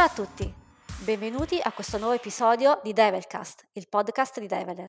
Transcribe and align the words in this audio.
Ciao 0.00 0.08
a 0.08 0.14
tutti, 0.14 0.50
benvenuti 1.00 1.60
a 1.62 1.72
questo 1.72 1.98
nuovo 1.98 2.14
episodio 2.14 2.80
di 2.82 2.94
Devilcast, 2.94 3.64
il 3.72 3.86
podcast 3.86 4.40
di 4.40 4.46
Develer. 4.46 4.86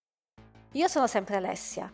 Io 0.72 0.88
sono 0.88 1.06
sempre 1.06 1.36
Alessia. 1.36 1.92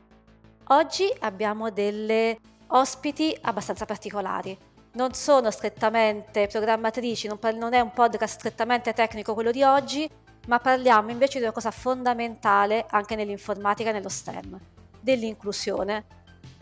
Oggi 0.65 1.11
abbiamo 1.21 1.71
delle 1.71 2.37
ospiti 2.67 3.35
abbastanza 3.41 3.85
particolari. 3.85 4.55
Non 4.91 5.15
sono 5.15 5.49
strettamente 5.49 6.45
programmatrici, 6.45 7.27
non, 7.27 7.73
è 7.73 7.79
un 7.79 7.91
podcast 7.91 8.37
strettamente 8.37 8.93
tecnico 8.93 9.33
quello 9.33 9.49
di 9.49 9.63
oggi, 9.63 10.07
ma 10.45 10.59
parliamo 10.59 11.09
invece 11.09 11.39
di 11.39 11.45
una 11.45 11.53
cosa 11.53 11.71
fondamentale 11.71 12.85
anche 12.87 13.15
nell'informatica 13.15 13.89
e 13.89 13.93
nello 13.93 14.09
STEM, 14.09 14.59
dell'inclusione. 14.99 16.05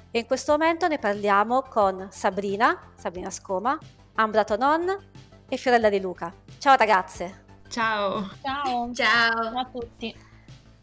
E 0.09 0.19
in 0.19 0.25
questo 0.25 0.53
momento 0.53 0.87
ne 0.87 0.99
parliamo 0.99 1.63
con 1.63 2.07
Sabrina, 2.11 2.93
Sabrina 2.95 3.29
Scoma, 3.29 3.77
Ambra 4.13 4.45
Tonon 4.45 5.24
e 5.47 5.57
Fiorella 5.57 5.89
De 5.89 5.99
Luca. 5.99 6.33
Ciao 6.57 6.75
ragazze! 6.75 7.43
Ciao! 7.69 8.29
Ciao! 8.41 8.93
Ciao! 8.93 9.57
A 9.57 9.65
tutti! 9.65 10.15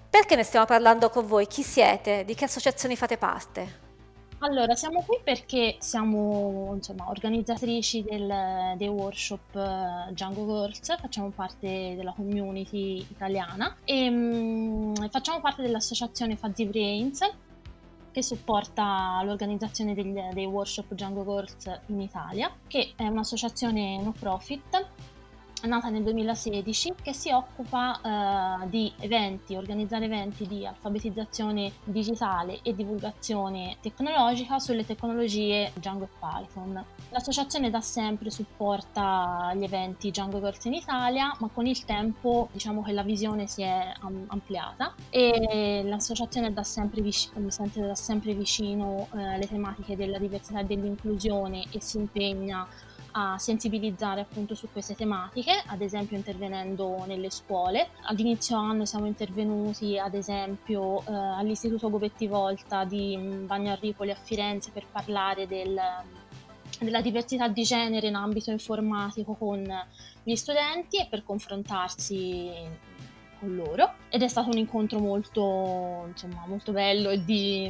Perché 0.08 0.36
ne 0.36 0.42
stiamo 0.42 0.66
parlando 0.66 1.08
con 1.08 1.26
voi? 1.26 1.46
Chi 1.46 1.62
siete? 1.62 2.24
Di 2.24 2.34
che 2.34 2.44
associazioni 2.44 2.96
fate 2.96 3.16
parte? 3.16 3.80
Allora, 4.44 4.74
siamo 4.74 5.04
qui 5.06 5.18
perché 5.22 5.76
siamo 5.78 6.72
insomma, 6.74 7.08
organizzatrici 7.08 8.02
del, 8.02 8.74
dei 8.76 8.88
workshop 8.88 9.54
uh, 9.54 10.10
Django 10.10 10.44
Girls, 10.44 11.00
facciamo 11.00 11.30
parte 11.30 11.94
della 11.96 12.12
community 12.12 13.06
italiana 13.08 13.76
e 13.84 14.08
um, 14.08 14.94
facciamo 15.10 15.40
parte 15.40 15.62
dell'associazione 15.62 16.34
Fuzzy 16.34 16.66
Brains 16.66 17.20
che 18.12 18.22
supporta 18.22 19.20
l'organizzazione 19.24 19.94
degli, 19.94 20.18
dei 20.32 20.46
workshop 20.46 20.94
Django 20.94 21.24
Girls 21.24 21.80
in 21.86 22.00
Italia, 22.00 22.54
che 22.66 22.92
è 22.94 23.06
un'associazione 23.06 24.00
no 24.00 24.14
profit 24.16 24.86
nata 25.66 25.88
nel 25.88 26.02
2016 26.02 26.94
che 27.02 27.12
si 27.12 27.30
occupa 27.30 28.60
uh, 28.62 28.68
di 28.68 28.92
eventi, 28.98 29.54
organizzare 29.54 30.06
eventi 30.06 30.46
di 30.46 30.66
alfabetizzazione 30.66 31.72
digitale 31.84 32.60
e 32.62 32.74
divulgazione 32.74 33.76
tecnologica 33.80 34.58
sulle 34.58 34.84
tecnologie 34.84 35.70
Django 35.74 36.04
e 36.04 36.08
Python. 36.18 36.84
L'associazione 37.10 37.70
da 37.70 37.80
sempre 37.80 38.30
supporta 38.30 39.52
gli 39.54 39.64
eventi 39.64 40.10
Django 40.10 40.40
Girls 40.40 40.64
in 40.64 40.74
Italia, 40.74 41.34
ma 41.38 41.48
con 41.52 41.66
il 41.66 41.84
tempo 41.84 42.48
diciamo 42.52 42.82
che 42.82 42.92
la 42.92 43.02
visione 43.02 43.46
si 43.46 43.62
è 43.62 43.92
ampliata 44.28 44.94
e 45.10 45.82
l'associazione 45.84 46.52
da 46.52 46.62
sempre 46.62 47.02
vic- 47.02 47.36
mi 47.36 47.50
sente 47.50 47.80
da 47.80 47.94
sempre 47.94 48.34
vicino 48.34 49.08
uh, 49.10 49.16
le 49.16 49.46
tematiche 49.46 49.96
della 49.96 50.18
diversità 50.18 50.60
e 50.60 50.64
dell'inclusione 50.64 51.64
e 51.70 51.80
si 51.80 51.98
impegna 51.98 52.66
a 53.12 53.38
sensibilizzare 53.38 54.20
appunto 54.20 54.54
su 54.54 54.68
queste 54.70 54.94
tematiche, 54.94 55.62
ad 55.66 55.80
esempio 55.80 56.16
intervenendo 56.16 57.04
nelle 57.06 57.30
scuole. 57.30 57.88
All'inizio 58.04 58.56
anno 58.56 58.84
siamo 58.84 59.06
intervenuti 59.06 59.98
ad 59.98 60.14
esempio 60.14 61.00
eh, 61.00 61.12
all'Istituto 61.12 61.90
Gobetti 61.90 62.26
Volta 62.26 62.84
di 62.84 63.16
mm, 63.16 63.46
Bagno 63.46 63.72
Arripoli 63.72 64.10
a 64.10 64.16
Firenze 64.16 64.70
per 64.70 64.86
parlare 64.90 65.46
del, 65.46 65.78
della 66.80 67.00
diversità 67.00 67.48
di 67.48 67.62
genere 67.62 68.06
in 68.06 68.14
ambito 68.14 68.50
informatico 68.50 69.34
con 69.34 69.62
gli 70.22 70.34
studenti 70.34 70.98
e 70.98 71.06
per 71.08 71.24
confrontarsi 71.24 72.50
con 73.38 73.54
loro 73.54 73.94
ed 74.08 74.22
è 74.22 74.28
stato 74.28 74.48
un 74.48 74.56
incontro 74.56 75.00
molto, 75.00 76.04
insomma, 76.08 76.44
molto 76.46 76.72
bello 76.72 77.10
e 77.10 77.24
di, 77.24 77.64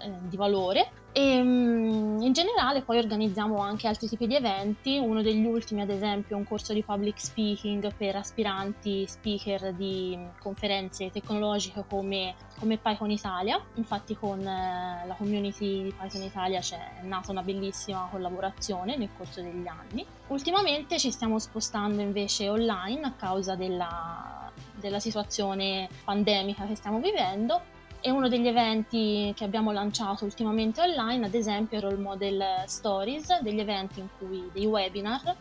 eh, 0.00 0.10
di 0.28 0.36
valore 0.36 1.02
e 1.16 1.36
ehm, 1.36 2.20
in 2.22 2.32
generale 2.32 2.82
poi 2.82 2.98
organizziamo 2.98 3.58
anche 3.58 3.86
altri 3.86 4.08
tipi 4.08 4.26
di 4.26 4.34
eventi, 4.34 4.98
uno 4.98 5.22
degli 5.22 5.46
ultimi 5.46 5.80
ad 5.80 5.88
esempio 5.88 6.34
è 6.34 6.38
un 6.38 6.44
corso 6.44 6.72
di 6.72 6.82
public 6.82 7.20
speaking 7.20 7.94
per 7.94 8.16
aspiranti 8.16 9.06
speaker 9.06 9.72
di 9.74 10.18
conferenze 10.40 11.12
tecnologiche 11.12 11.84
come, 11.88 12.34
come 12.58 12.78
Python 12.78 13.12
Italia, 13.12 13.64
infatti 13.74 14.16
con 14.16 14.40
eh, 14.40 15.04
la 15.06 15.14
community 15.14 15.84
di 15.84 15.94
Python 15.96 16.22
Italia 16.22 16.58
c'è 16.58 17.02
nata 17.02 17.30
una 17.30 17.42
bellissima 17.42 18.08
collaborazione 18.10 18.96
nel 18.96 19.10
corso 19.16 19.40
degli 19.40 19.68
anni. 19.68 20.04
Ultimamente 20.28 20.98
ci 20.98 21.12
stiamo 21.12 21.38
spostando 21.38 22.02
invece 22.02 22.48
online 22.48 23.02
a 23.02 23.12
causa 23.12 23.54
della, 23.54 24.50
della 24.74 24.98
situazione 24.98 25.88
pandemica 26.02 26.66
che 26.66 26.74
stiamo 26.74 26.98
vivendo 26.98 27.73
e 28.06 28.10
uno 28.10 28.28
degli 28.28 28.46
eventi 28.46 29.32
che 29.34 29.44
abbiamo 29.44 29.72
lanciato 29.72 30.26
ultimamente 30.26 30.82
online, 30.82 31.24
ad 31.24 31.32
esempio, 31.32 31.78
è 31.78 31.80
Role 31.80 31.96
Model 31.96 32.44
Stories, 32.66 33.40
degli 33.40 33.60
eventi 33.60 34.00
in 34.00 34.08
cui, 34.18 34.46
dei 34.52 34.66
webinar, 34.66 35.34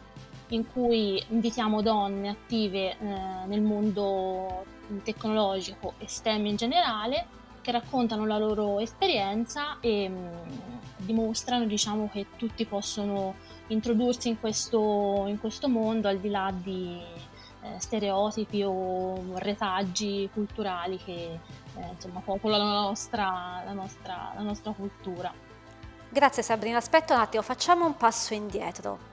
in 0.47 0.71
cui 0.71 1.21
invitiamo 1.27 1.81
donne 1.81 2.29
attive 2.29 2.91
eh, 2.91 2.95
nel 3.47 3.59
mondo 3.59 4.63
tecnologico 5.03 5.95
e 5.97 6.07
STEM 6.07 6.45
in 6.45 6.55
generale, 6.55 7.25
che 7.59 7.71
raccontano 7.71 8.25
la 8.25 8.37
loro 8.37 8.79
esperienza 8.79 9.81
e 9.81 10.07
mh, 10.07 10.13
mm, 10.15 10.57
dimostrano 10.99 11.65
diciamo, 11.65 12.09
che 12.13 12.27
tutti 12.37 12.63
possono 12.63 13.35
introdursi 13.67 14.29
in 14.29 14.39
questo, 14.39 15.25
in 15.27 15.37
questo 15.37 15.67
mondo 15.67 16.07
al 16.07 16.17
di 16.17 16.29
là 16.29 16.49
di 16.55 16.97
eh, 17.61 17.79
stereotipi 17.79 18.63
o 18.63 19.37
retaggi 19.37 20.29
culturali 20.31 20.97
che 20.97 21.39
eh, 21.75 21.87
insomma, 21.93 22.19
popolano 22.19 22.65
la 22.65 22.81
nostra, 22.81 23.61
la, 23.65 23.73
nostra, 23.73 24.31
la 24.35 24.41
nostra 24.41 24.71
cultura. 24.71 25.33
Grazie 26.09 26.43
Sabrina, 26.43 26.77
aspetta 26.77 27.15
un 27.15 27.21
attimo, 27.21 27.41
facciamo 27.41 27.85
un 27.85 27.97
passo 27.97 28.33
indietro. 28.33 29.11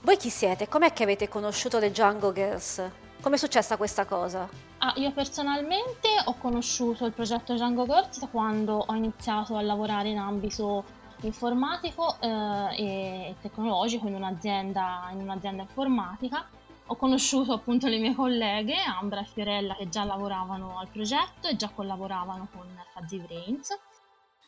Voi 0.00 0.16
chi 0.16 0.30
siete? 0.30 0.68
Com'è 0.68 0.92
che 0.92 1.02
avete 1.02 1.28
conosciuto 1.28 1.78
le 1.78 1.90
Django 1.90 2.32
Girls? 2.32 2.82
Come 3.20 3.34
è 3.34 3.38
successa 3.38 3.76
questa 3.76 4.04
cosa? 4.04 4.48
Ah, 4.78 4.92
io 4.96 5.10
personalmente 5.12 6.08
ho 6.24 6.34
conosciuto 6.34 7.06
il 7.06 7.12
progetto 7.12 7.54
Django 7.54 7.84
Girls 7.86 8.26
quando 8.30 8.84
ho 8.86 8.94
iniziato 8.94 9.56
a 9.56 9.62
lavorare 9.62 10.08
in 10.10 10.18
ambito 10.18 10.84
informatico 11.22 12.16
eh, 12.20 12.28
e 12.76 13.34
tecnologico 13.40 14.06
in 14.06 14.14
un'azienda, 14.14 15.08
in 15.12 15.20
un'azienda 15.20 15.62
informatica 15.62 16.46
ho 16.88 16.96
conosciuto 16.96 17.52
appunto 17.52 17.88
le 17.88 17.98
mie 17.98 18.14
colleghe 18.14 18.76
Ambra 18.76 19.20
e 19.20 19.24
Fiorella 19.24 19.74
che 19.74 19.88
già 19.88 20.04
lavoravano 20.04 20.78
al 20.78 20.88
progetto 20.88 21.48
e 21.48 21.56
già 21.56 21.68
collaboravano 21.68 22.48
con 22.52 22.66
Fuzzy 22.94 23.18
Brains. 23.18 23.76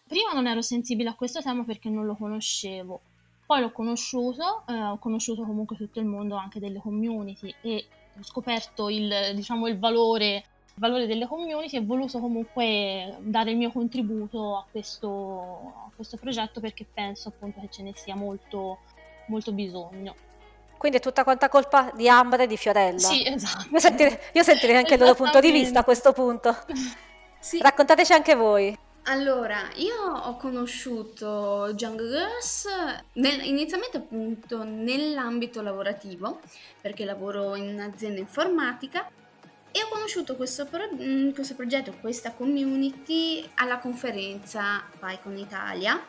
Prima 0.07 0.33
non 0.33 0.47
ero 0.47 0.63
sensibile 0.63 1.11
a 1.11 1.15
questo 1.15 1.43
tema 1.43 1.65
perché 1.65 1.91
non 1.91 2.07
lo 2.07 2.15
conoscevo, 2.15 3.01
poi 3.45 3.61
l'ho 3.61 3.73
conosciuto, 3.73 4.63
eh, 4.69 4.73
ho 4.73 4.99
conosciuto 4.99 5.43
comunque 5.43 5.77
tutto 5.77 5.99
il 5.99 6.07
mondo 6.07 6.37
anche 6.37 6.61
delle 6.61 6.79
community 6.79 7.53
e 7.61 7.87
ho 8.17 8.23
scoperto 8.23 8.89
il, 8.89 9.33
diciamo, 9.35 9.67
il 9.67 9.79
valore, 9.79 10.35
il 10.37 10.75
valore 10.77 11.07
delle 11.07 11.27
community 11.27 11.77
e 11.77 11.81
ho 11.81 11.85
voluto 11.85 12.21
comunque 12.21 13.17
dare 13.21 13.51
il 13.51 13.57
mio 13.57 13.73
contributo 13.73 14.57
a 14.57 14.67
questo, 14.71 15.73
a 15.87 15.91
questo 15.95 16.17
progetto 16.17 16.61
perché 16.61 16.87
penso 16.93 17.29
appunto 17.29 17.61
che 17.61 17.69
ce 17.69 17.83
ne 17.83 17.93
sia 17.95 18.15
molto, 18.15 18.79
molto 19.27 19.53
bisogno. 19.53 20.28
Quindi 20.79 20.99
è 20.99 21.01
tutta 21.01 21.25
quanta 21.25 21.49
colpa 21.49 21.91
di 21.95 22.09
Ambra 22.09 22.45
e 22.45 22.47
di 22.47 22.57
Fiorella. 22.57 22.99
Sì, 22.99 23.27
esatto. 23.27 23.67
Io 23.73 23.79
sentirei, 23.79 24.19
io 24.33 24.43
sentirei 24.43 24.77
anche 24.77 24.95
il 24.95 25.01
loro 25.01 25.15
punto 25.15 25.41
di 25.41 25.51
vista 25.51 25.81
a 25.81 25.85
questo 25.85 26.13
punto. 26.13 26.57
Sì. 27.41 27.61
Raccontateci 27.61 28.13
anche 28.13 28.35
voi. 28.35 28.77
Allora, 29.05 29.71
io 29.77 29.95
ho 29.97 30.37
conosciuto 30.37 31.73
Young 31.79 31.99
Girls 31.99 32.67
nel, 33.15 33.43
inizialmente 33.47 33.97
appunto 33.97 34.65
nell'ambito 34.65 35.63
lavorativo, 35.63 36.41
perché 36.81 37.07
lavoro 37.07 37.55
in 37.55 37.69
un'azienda 37.69 38.21
informatica 38.21 39.09
e 39.71 39.83
ho 39.83 39.89
conosciuto 39.89 40.37
questo, 40.37 40.67
pro, 40.67 40.89
mm, 40.93 41.31
questo 41.31 41.55
progetto, 41.55 41.95
questa 42.01 42.33
community 42.33 43.49
alla 43.55 43.79
conferenza 43.79 44.85
PyCon 44.99 45.39
Italia, 45.39 46.05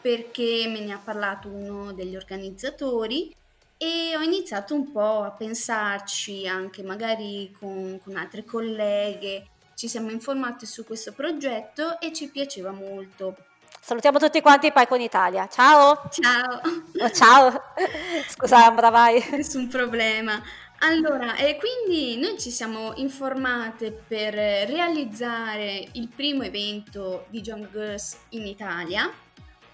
perché 0.00 0.66
me 0.68 0.80
ne 0.80 0.92
ha 0.92 1.00
parlato 1.02 1.48
uno 1.48 1.92
degli 1.92 2.16
organizzatori 2.16 3.34
e 3.82 4.16
ho 4.16 4.20
iniziato 4.20 4.74
un 4.74 4.92
po' 4.92 5.24
a 5.24 5.32
pensarci 5.32 6.46
anche 6.46 6.84
magari 6.84 7.52
con, 7.58 7.98
con 8.04 8.14
altre 8.14 8.44
colleghe, 8.44 9.48
ci 9.74 9.88
siamo 9.88 10.10
informate 10.10 10.66
su 10.66 10.84
questo 10.84 11.12
progetto 11.12 11.98
e 11.98 12.12
ci 12.12 12.30
piaceva 12.30 12.70
molto. 12.70 13.34
Salutiamo 13.80 14.20
tutti 14.20 14.40
quanti 14.40 14.70
poi 14.70 14.86
con 14.86 15.00
Italia. 15.00 15.48
Ciao! 15.48 16.00
Ciao! 16.12 16.60
Oh, 17.00 17.10
ciao! 17.10 17.60
Scusa 18.30 18.66
Ambra, 18.66 18.90
vai! 18.90 19.20
Nessun 19.32 19.66
problema. 19.66 20.40
Allora, 20.78 21.34
e 21.34 21.58
quindi 21.58 22.20
noi 22.20 22.38
ci 22.38 22.52
siamo 22.52 22.92
informate 22.94 23.90
per 23.90 24.34
realizzare 24.34 25.88
il 25.94 26.06
primo 26.06 26.44
evento 26.44 27.26
di 27.30 27.42
Young 27.44 27.68
Girls 27.72 28.16
in 28.28 28.46
Italia 28.46 29.12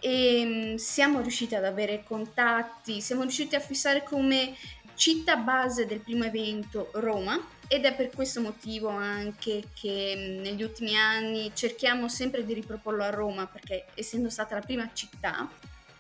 e 0.00 0.44
mm, 0.44 0.74
siamo 0.76 1.20
riusciti 1.20 1.54
ad 1.54 1.64
avere 1.64 2.02
contatti, 2.04 3.00
siamo 3.00 3.22
riusciti 3.22 3.54
a 3.54 3.60
fissare 3.60 4.02
come 4.02 4.54
città 4.94 5.36
base 5.36 5.86
del 5.86 6.00
primo 6.00 6.24
evento 6.24 6.90
Roma 6.94 7.40
ed 7.68 7.84
è 7.84 7.94
per 7.94 8.10
questo 8.10 8.40
motivo 8.40 8.88
anche 8.88 9.64
che 9.74 10.14
mm, 10.16 10.42
negli 10.42 10.62
ultimi 10.62 10.96
anni 10.96 11.52
cerchiamo 11.54 12.08
sempre 12.08 12.44
di 12.44 12.54
riproporlo 12.54 13.04
a 13.04 13.10
Roma 13.10 13.46
perché 13.46 13.86
essendo 13.94 14.30
stata 14.30 14.54
la 14.54 14.62
prima 14.62 14.90
città 14.92 15.48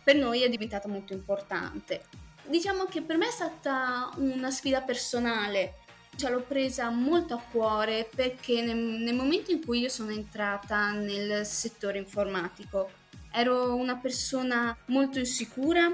per 0.02 0.16
noi 0.16 0.42
è 0.42 0.48
diventata 0.48 0.88
molto 0.88 1.12
importante. 1.12 2.02
diciamo 2.46 2.84
che 2.84 3.02
per 3.02 3.18
me 3.18 3.28
è 3.28 3.30
stata 3.30 4.10
una 4.16 4.50
sfida 4.50 4.80
personale. 4.80 5.74
Ce 6.16 6.30
l'ho 6.30 6.40
presa 6.40 6.88
molto 6.88 7.34
a 7.34 7.42
cuore 7.50 8.08
perché 8.12 8.62
nel, 8.62 8.76
nel 8.76 9.14
momento 9.14 9.52
in 9.52 9.62
cui 9.62 9.80
io 9.80 9.88
sono 9.90 10.10
entrata 10.10 10.92
nel 10.92 11.44
settore 11.44 11.98
informatico 11.98 12.90
ero 13.32 13.74
una 13.74 13.96
persona 13.96 14.76
molto 14.86 15.18
insicura 15.18 15.90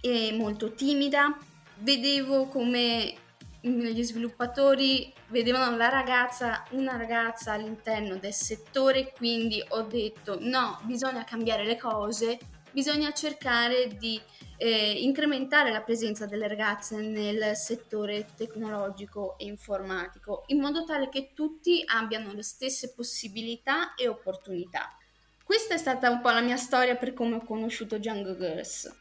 e 0.00 0.34
molto 0.36 0.72
timida. 0.72 1.36
Vedevo 1.78 2.46
come 2.46 3.14
gli 3.60 4.02
sviluppatori 4.02 5.12
vedevano 5.28 5.76
la 5.76 5.88
ragazza, 5.88 6.64
una 6.70 6.96
ragazza 6.96 7.52
all'interno 7.52 8.16
del 8.16 8.32
settore, 8.32 9.12
quindi 9.12 9.62
ho 9.68 9.82
detto 9.82 10.38
no, 10.40 10.78
bisogna 10.84 11.24
cambiare 11.24 11.64
le 11.64 11.76
cose, 11.76 12.38
bisogna 12.70 13.12
cercare 13.12 13.96
di 13.96 14.20
eh, 14.58 15.02
incrementare 15.02 15.72
la 15.72 15.82
presenza 15.82 16.26
delle 16.26 16.46
ragazze 16.46 17.00
nel 17.00 17.56
settore 17.56 18.26
tecnologico 18.36 19.36
e 19.38 19.46
informatico, 19.46 20.44
in 20.46 20.60
modo 20.60 20.84
tale 20.84 21.08
che 21.08 21.32
tutti 21.34 21.82
abbiano 21.86 22.32
le 22.32 22.42
stesse 22.42 22.92
possibilità 22.94 23.94
e 23.94 24.08
opportunità. 24.08 24.96
Questa 25.46 25.74
è 25.74 25.78
stata 25.78 26.10
un 26.10 26.20
po' 26.20 26.30
la 26.30 26.40
mia 26.40 26.56
storia 26.56 26.96
per 26.96 27.14
come 27.14 27.36
ho 27.36 27.44
conosciuto 27.44 27.98
Django 27.98 28.36
Girls. 28.36 28.92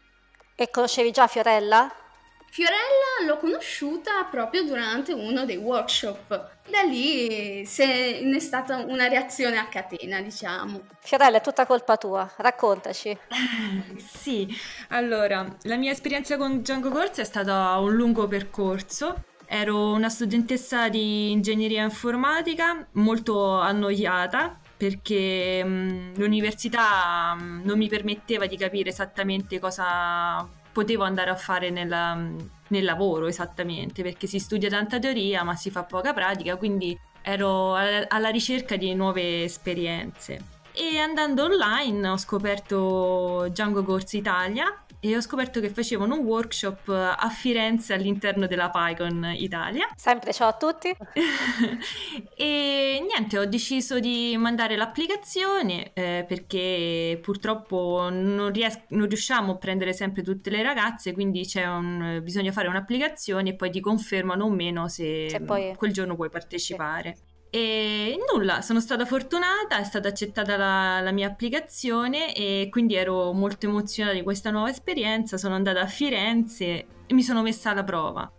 E 0.54 0.70
conoscevi 0.70 1.10
già 1.10 1.26
Fiorella? 1.26 1.92
Fiorella 2.52 3.26
l'ho 3.26 3.38
conosciuta 3.38 4.26
proprio 4.30 4.64
durante 4.64 5.12
uno 5.12 5.44
dei 5.44 5.58
workshop. 5.58 6.28
Da 6.70 6.82
lì 6.84 7.66
se 7.66 8.20
ne 8.22 8.36
è 8.36 8.40
stata 8.40 8.78
una 8.78 9.08
reazione 9.08 9.58
a 9.58 9.66
catena, 9.66 10.22
diciamo. 10.22 10.82
Fiorella, 11.00 11.38
è 11.38 11.42
tutta 11.42 11.66
colpa 11.66 11.98
tua, 11.98 12.32
raccontaci. 12.38 13.18
sì, 13.98 14.48
allora, 14.90 15.48
la 15.64 15.78
mia 15.78 15.94
esperienza 15.94 16.38
con 16.38 16.60
Django 16.60 16.92
Corsa 16.92 17.24
è 17.24 17.26
stata 17.26 17.76
un 17.80 17.96
lungo 17.96 18.28
percorso. 18.28 19.24
Ero 19.48 19.94
una 19.94 20.10
studentessa 20.10 20.90
di 20.90 21.32
ingegneria 21.32 21.82
informatica 21.82 22.88
molto 22.92 23.60
annoiata 23.60 24.60
perché 24.78 25.64
mh, 25.64 26.18
l'università 26.18 27.34
mh, 27.36 27.62
non 27.64 27.78
mi 27.78 27.88
permetteva 27.88 28.46
di 28.46 28.58
capire 28.58 28.90
esattamente 28.90 29.60
cosa 29.60 30.48
potevo 30.72 31.04
andare 31.04 31.30
a 31.30 31.36
fare 31.36 31.70
nella, 31.70 32.16
nel 32.16 32.84
lavoro 32.84 33.28
esattamente, 33.28 34.04
perché 34.04 34.28
si 34.28 34.40
studia 34.40 34.70
tanta 34.70 35.00
teoria 35.00 35.44
ma 35.44 35.56
si 35.56 35.72
fa 35.72 35.84
poca 35.84 36.14
pratica, 36.14 36.58
quindi 36.58 36.98
ero 37.22 37.74
alla 37.74 38.30
ricerca 38.30 38.76
di 38.76 38.94
nuove 38.94 39.44
esperienze. 39.44 40.54
E 40.74 40.98
andando 40.98 41.46
online 41.46 42.10
ho 42.10 42.18
scoperto 42.18 43.48
Django 43.50 43.84
Corsi 43.84 44.18
Italia 44.18 44.85
e 45.00 45.16
ho 45.16 45.22
scoperto 45.22 45.60
che 45.60 45.70
facevano 45.70 46.16
un 46.16 46.26
workshop 46.26 46.88
a 46.90 47.30
Firenze 47.30 47.94
all'interno 47.94 48.48
della 48.48 48.70
PyCon 48.70 49.34
Italia. 49.36 49.88
Sempre 49.96 50.34
ciao 50.34 50.50
a 50.50 50.54
tutti. 50.54 50.96
e 52.36 53.06
niente, 53.08 53.38
ho 53.38 53.46
deciso 53.46 54.00
di 54.00 54.36
mandare 54.38 54.76
l'applicazione 54.76 55.92
eh, 55.94 56.26
perché 56.28 57.20
purtroppo 57.22 58.10
non, 58.12 58.52
ries- 58.52 58.84
non, 58.90 59.08
riusciamo 59.08 59.54
a 59.54 59.58
prendere 59.58 59.94
sempre 59.94 60.24
tutte 60.24 60.50
le 60.50 60.64
ragazze, 60.64 61.14
quindi 61.14 61.48
un, 61.56 62.20
bisogna 62.24 62.52
fare 62.52 62.68
un'applicazione 62.68 63.50
e 63.50 63.56
poi 63.56 63.70
ti 63.70 63.80
confermano 63.80 64.46
o 64.46 64.50
meno 64.50 64.88
se, 64.88 65.28
se 65.30 65.42
poi... 65.42 65.74
quel 65.76 65.92
giorno 65.92 66.16
puoi 66.16 66.30
partecipare. 66.30 67.16
Sì. 67.16 67.35
E 67.50 68.18
nulla, 68.34 68.62
sono 68.62 68.82
stata 68.82 69.06
fortunata, 69.06 69.78
è 69.80 69.84
stata 69.84 70.10
accettata 70.10 70.58
la, 70.58 71.00
la, 71.00 71.12
mia 71.12 71.28
applicazione 71.28 72.34
e 72.36 72.68
quindi 72.70 72.96
ero 72.96 73.32
molto 73.32 73.68
emozionata 73.68 74.16
di 74.16 74.24
questa 74.24 74.52
nuova 74.52 74.70
esperienza. 74.70 75.38
Sono 75.38 75.56
andata 75.56 75.80
a 75.80 75.88
Firenze 75.88 76.86
e 77.08 77.14
mi 77.14 77.24
sono 77.24 77.42
messa 77.42 77.72
alla 77.72 77.84
prova. 77.84 78.30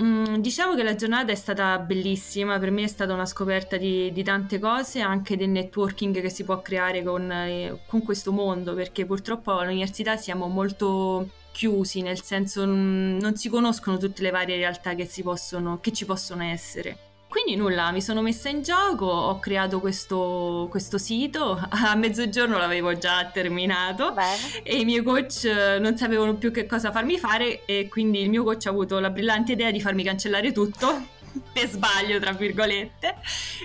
Mm, 0.00 0.36
diciamo 0.36 0.74
che 0.74 0.82
la 0.82 0.94
giornata 0.94 1.30
è 1.30 1.34
stata 1.34 1.78
bellissima, 1.78 2.58
per 2.58 2.70
me 2.70 2.84
è 2.84 2.86
stata 2.86 3.12
una 3.12 3.26
scoperta 3.26 3.76
di, 3.76 4.10
di 4.12 4.22
tante 4.22 4.58
cose, 4.58 5.00
anche 5.00 5.36
del 5.36 5.50
networking 5.50 6.20
che 6.22 6.30
si 6.30 6.44
può 6.44 6.62
creare 6.62 7.02
con, 7.02 7.30
eh, 7.30 7.82
con 7.86 8.02
questo 8.02 8.32
mondo, 8.32 8.74
perché 8.74 9.04
purtroppo 9.04 9.58
all'università 9.58 10.16
siamo 10.16 10.46
molto 10.46 11.28
chiusi, 11.52 12.00
nel 12.00 12.22
senso 12.22 12.64
non, 12.64 13.18
non 13.20 13.36
si 13.36 13.50
conoscono 13.50 13.98
tutte 13.98 14.22
le 14.22 14.30
varie 14.30 14.56
realtà 14.56 14.94
che, 14.94 15.10
possono, 15.22 15.80
che 15.80 15.92
ci 15.92 16.06
possono 16.06 16.44
essere. 16.44 17.09
Quindi 17.30 17.54
nulla, 17.54 17.92
mi 17.92 18.02
sono 18.02 18.22
messa 18.22 18.48
in 18.48 18.60
gioco, 18.60 19.06
ho 19.06 19.38
creato 19.38 19.78
questo, 19.78 20.66
questo 20.68 20.98
sito, 20.98 21.56
a 21.70 21.94
mezzogiorno 21.94 22.58
l'avevo 22.58 22.98
già 22.98 23.24
terminato 23.32 24.10
Bene. 24.10 24.64
e 24.64 24.80
i 24.80 24.84
miei 24.84 25.00
coach 25.04 25.44
non 25.78 25.96
sapevano 25.96 26.34
più 26.34 26.50
che 26.50 26.66
cosa 26.66 26.90
farmi 26.90 27.18
fare 27.18 27.64
e 27.66 27.86
quindi 27.88 28.20
il 28.20 28.30
mio 28.30 28.42
coach 28.42 28.66
ha 28.66 28.70
avuto 28.70 28.98
la 28.98 29.10
brillante 29.10 29.52
idea 29.52 29.70
di 29.70 29.80
farmi 29.80 30.02
cancellare 30.02 30.50
tutto 30.50 31.06
per 31.54 31.68
sbaglio, 31.68 32.18
tra 32.18 32.32
virgolette. 32.32 33.18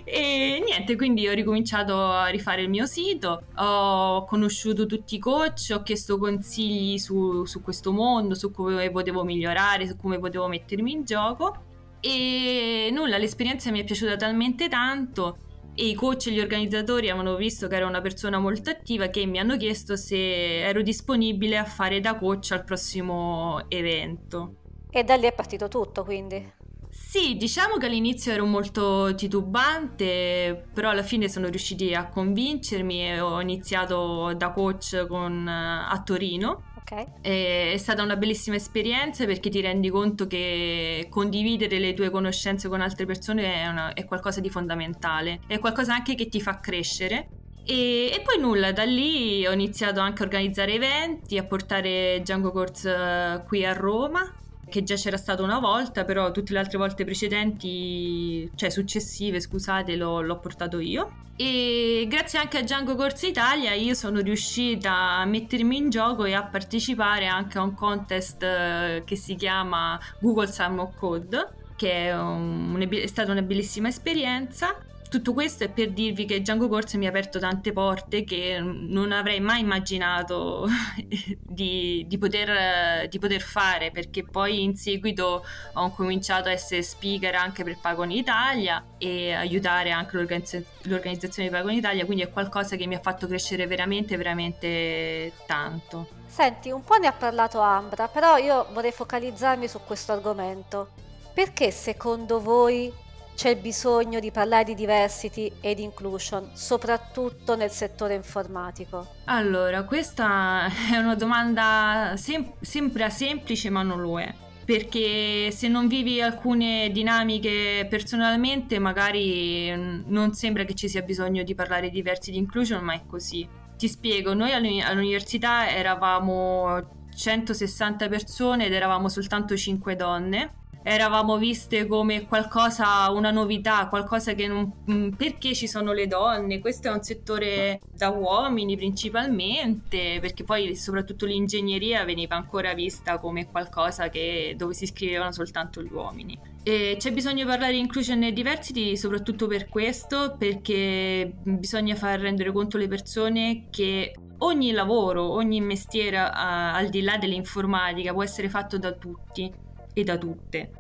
E 0.04 0.62
niente, 0.64 0.96
quindi 0.96 1.28
ho 1.28 1.34
ricominciato 1.34 2.12
a 2.12 2.28
rifare 2.28 2.62
il 2.62 2.70
mio 2.70 2.86
sito, 2.86 3.46
ho 3.56 4.26
conosciuto 4.26 4.86
tutti 4.86 5.16
i 5.16 5.20
coach, 5.20 5.72
ho 5.74 5.82
chiesto 5.82 6.20
consigli 6.20 7.00
su, 7.00 7.46
su 7.46 7.64
questo 7.64 7.92
mondo, 7.92 8.36
su 8.36 8.52
come 8.52 8.92
potevo 8.92 9.24
migliorare, 9.24 9.88
su 9.88 9.98
come 9.98 10.20
potevo 10.20 10.48
mettermi 10.48 10.92
in 10.92 11.04
gioco 11.04 11.74
e 12.06 12.92
nulla, 12.92 13.18
l'esperienza 13.18 13.72
mi 13.72 13.80
è 13.80 13.84
piaciuta 13.84 14.16
talmente 14.16 14.68
tanto 14.68 15.38
e 15.74 15.88
i 15.88 15.96
coach 15.96 16.28
e 16.28 16.32
gli 16.34 16.40
organizzatori 16.40 17.10
avevano 17.10 17.36
visto 17.36 17.68
che 17.68 17.78
ero 17.78 17.88
una 17.88 18.00
persona 18.00 18.38
molto 18.38 18.70
attiva 18.70 19.08
che 19.08 19.26
mi 19.26 19.40
hanno 19.40 19.58
chiesto 19.58 19.96
se 19.96 20.60
ero 20.60 20.84
disponibile 20.84 21.58
a 21.58 21.66
fare 21.66 22.00
da 22.02 22.16
coach 22.16 22.52
al 22.52 22.64
prossimo 22.64 23.68
evento. 23.70 24.58
E 24.92 25.04
da 25.04 25.16
lì 25.16 25.26
è 25.26 25.34
partito 25.34 25.68
tutto, 25.68 26.04
quindi. 26.04 26.54
Sì, 26.92 27.38
diciamo 27.38 27.78
che 27.78 27.88
all'inizio 27.88 28.32
ero 28.32 28.46
molto 28.46 29.16
titubante, 29.16 30.68
però 30.74 30.92
alla 30.92 31.02
fine 31.02 31.28
sono 31.28 31.48
riusciti 31.48 31.96
a 31.96 32.08
convincermi 32.08 33.04
e 33.04 33.20
ho 33.20 33.42
iniziato 33.42 34.32
da 34.36 34.52
coach 34.52 35.08
con, 35.08 35.48
a 35.48 36.02
Torino 36.06 36.74
Okay. 36.88 37.06
È 37.20 37.78
stata 37.78 38.04
una 38.04 38.16
bellissima 38.16 38.58
esperienza 38.58 39.26
perché 39.26 39.50
ti 39.50 39.60
rendi 39.60 39.90
conto 39.90 40.28
che 40.28 41.08
condividere 41.10 41.80
le 41.80 41.96
tue 41.96 42.12
conoscenze 42.12 42.68
con 42.68 42.80
altre 42.80 43.08
persone 43.08 43.64
è, 43.64 43.68
una, 43.68 43.94
è 43.94 44.06
qualcosa 44.06 44.40
di 44.40 44.52
fondamentale, 44.52 45.40
è 45.48 45.58
qualcosa 45.58 45.96
anche 45.96 46.14
che 46.14 46.30
ti 46.30 46.40
fa 46.40 46.60
crescere. 46.60 47.28
E, 47.66 48.12
e, 48.14 48.22
poi 48.24 48.40
nulla, 48.40 48.72
da 48.72 48.84
lì 48.84 49.48
ho 49.48 49.52
iniziato 49.52 50.00
anche 50.00 50.22
a 50.22 50.26
organizzare 50.26 50.74
eventi, 50.74 51.40
a 51.40 51.44
portare 51.44 52.20
Django 52.22 52.52
Course 52.52 52.88
eh, 52.88 53.44
qui 53.48 53.66
a 53.66 53.74
Roma 53.74 54.32
che 54.76 54.84
già 54.84 54.96
c'era 54.96 55.16
stato 55.16 55.42
una 55.42 55.60
volta, 55.60 56.04
però 56.04 56.32
tutte 56.32 56.52
le 56.52 56.60
altre 56.60 56.78
volte 56.78 57.06
precedenti, 57.06 58.52
cioè 58.56 58.70
successive, 58.70 59.40
scusate, 59.40 59.96
l'ho, 59.96 60.20
l'ho 60.20 60.38
portato 60.40 60.80
io. 60.80 61.24
E 61.38 62.06
grazie 62.10 62.40
anche 62.40 62.58
a 62.58 62.62
Django 62.62 62.96
Corsa 62.96 63.26
Italia 63.26 63.74
io 63.74 63.94
sono 63.94 64.20
riuscita 64.20 65.20
a 65.20 65.26
mettermi 65.26 65.78
in 65.78 65.90
gioco 65.90 66.26
e 66.26 66.34
a 66.34 66.44
partecipare 66.44 67.26
anche 67.26 67.58
a 67.58 67.62
un 67.62 67.74
contest 67.74 68.44
eh, 68.44 69.04
che 69.06 69.16
si 69.16 69.36
chiama 69.36 69.98
Google 70.20 70.48
Summer 70.48 70.92
Code, 70.94 71.50
che 71.78 72.08
è, 72.08 72.18
un, 72.18 72.86
è 72.90 73.08
stata 73.08 73.32
una 73.32 73.44
bellissima 73.44 73.88
esperienza 73.88 74.76
tutto 75.16 75.32
questo 75.32 75.64
è 75.64 75.70
per 75.70 75.92
dirvi 75.92 76.26
che 76.26 76.42
Django 76.42 76.68
Corse 76.68 76.98
mi 76.98 77.06
ha 77.06 77.10
aperto 77.10 77.40
tante 77.40 77.72
porte 77.72 78.26
che 78.26 78.60
non 78.60 79.14
avrei 79.14 79.40
mai 79.40 79.62
immaginato 79.62 80.68
di, 81.40 82.04
di, 82.06 82.18
poter, 82.18 83.08
di, 83.08 83.18
poter, 83.18 83.42
fare, 83.42 83.92
perché 83.92 84.26
poi 84.26 84.64
in 84.64 84.76
seguito 84.76 85.46
ho 85.74 85.90
cominciato 85.92 86.50
a 86.50 86.52
essere 86.52 86.82
speaker 86.82 87.34
anche 87.34 87.64
per 87.64 87.78
Pagon 87.80 88.12
Italia 88.12 88.84
e 88.98 89.32
aiutare 89.32 89.92
anche 89.92 90.18
l'organizz- 90.18 90.66
l'organizzazione 90.82 91.48
di 91.48 91.56
Pagon 91.56 91.72
Italia, 91.72 92.04
quindi 92.04 92.24
è 92.24 92.30
qualcosa 92.30 92.76
che 92.76 92.86
mi 92.86 92.96
ha 92.96 93.00
fatto 93.00 93.26
crescere 93.26 93.68
veramente, 93.68 94.18
veramente 94.18 95.32
tanto. 95.48 96.10
Senti, 96.28 96.72
un 96.72 96.84
po' 96.84 96.96
ne 96.96 97.08
ha 97.08 97.14
parlato 97.14 97.62
Ambra, 97.62 98.10
però 98.10 98.36
io 98.36 98.68
vorrei 98.74 98.92
focalizzarmi 98.92 99.70
su 99.70 99.80
questo 99.86 100.12
argomento. 100.12 100.90
Perché 101.34 101.72
secondo 101.72 102.42
voi 102.42 102.92
c'è 103.36 103.58
bisogno 103.58 104.20
di 104.20 104.32
parlare 104.32 104.64
di 104.64 104.74
diversity 104.74 105.52
ed 105.60 105.80
inclusion, 105.80 106.52
soprattutto 106.54 107.56
nel 107.56 107.70
settore 107.70 108.16
informatico? 108.16 109.08
Allora, 109.26 109.84
questa 109.84 110.66
è 110.92 110.98
una 110.98 111.16
domanda 111.16 112.14
sem- 112.16 112.54
sembra 112.62 113.10
semplice 113.10 113.70
ma 113.70 113.84
non 113.84 114.02
lo 114.02 114.20
è. 114.20 114.34
Perché 114.66 115.52
se 115.52 115.68
non 115.68 115.88
vivi 115.88 116.20
alcune 116.22 116.90
dinamiche 116.92 117.86
personalmente, 117.88 118.80
magari 118.80 119.72
non 120.08 120.34
sembra 120.34 120.64
che 120.64 120.74
ci 120.74 120.90
sia 120.90 121.04
bisogno 121.04 121.44
di 121.44 121.54
parlare 121.54 121.90
di 121.90 122.02
diversity 122.02 122.38
inclusion, 122.38 122.84
ma 122.84 122.96
è 122.96 123.02
così. 123.06 123.48
Ti 123.78 123.88
spiego, 123.88 124.34
noi 124.34 124.54
all'università 124.54 125.70
eravamo 125.70 127.06
160 127.16 128.08
persone 128.08 128.66
ed 128.66 128.74
eravamo 128.74 129.08
soltanto 129.08 129.56
5 129.56 129.96
donne 129.96 130.54
eravamo 130.88 131.38
viste 131.38 131.88
come 131.88 132.28
qualcosa, 132.28 133.10
una 133.10 133.32
novità, 133.32 133.88
qualcosa 133.88 134.34
che 134.34 134.46
non... 134.46 134.72
Mm, 134.90 135.10
perché 135.14 135.56
ci 135.56 135.68
sono 135.68 135.94
le 135.94 136.06
donne? 136.06 136.60
Questo 136.60 136.90
è 136.90 136.92
un 136.92 137.02
settore 137.02 137.82
da 137.92 138.10
uomini 138.10 138.76
principalmente, 138.78 140.20
perché 140.22 140.44
poi 140.44 140.76
soprattutto 140.76 141.26
l'ingegneria 141.26 142.06
veniva 142.06 142.36
ancora 142.36 142.76
vista 142.76 143.18
come 143.18 143.50
qualcosa 143.50 144.10
che, 144.10 144.54
dove 144.56 144.76
si 144.76 144.84
iscrivevano 144.84 145.32
soltanto 145.32 145.82
gli 145.82 145.92
uomini. 145.92 146.38
E 146.62 146.98
c'è 147.00 147.12
bisogno 147.12 147.44
di 147.44 147.50
parlare 147.50 147.74
di 147.74 147.80
inclusion 147.80 148.22
e 148.22 148.32
diversity 148.32 148.96
soprattutto 148.96 149.48
per 149.48 149.68
questo, 149.68 150.36
perché 150.38 151.34
bisogna 151.42 151.96
far 151.96 152.20
rendere 152.20 152.52
conto 152.52 152.78
alle 152.78 152.88
persone 152.88 153.70
che 153.72 154.14
ogni 154.40 154.72
lavoro, 154.72 155.32
ogni 155.32 155.62
mestiere 155.62 156.20
uh, 156.20 156.30
al 156.32 156.90
di 156.90 157.02
là 157.02 157.18
dell'informatica 157.18 158.14
può 158.14 158.22
essere 158.22 158.50
fatto 158.50 158.78
da 158.78 158.92
tutti 158.92 159.64
e 159.96 160.04
da 160.04 160.18
tutte. 160.18 160.72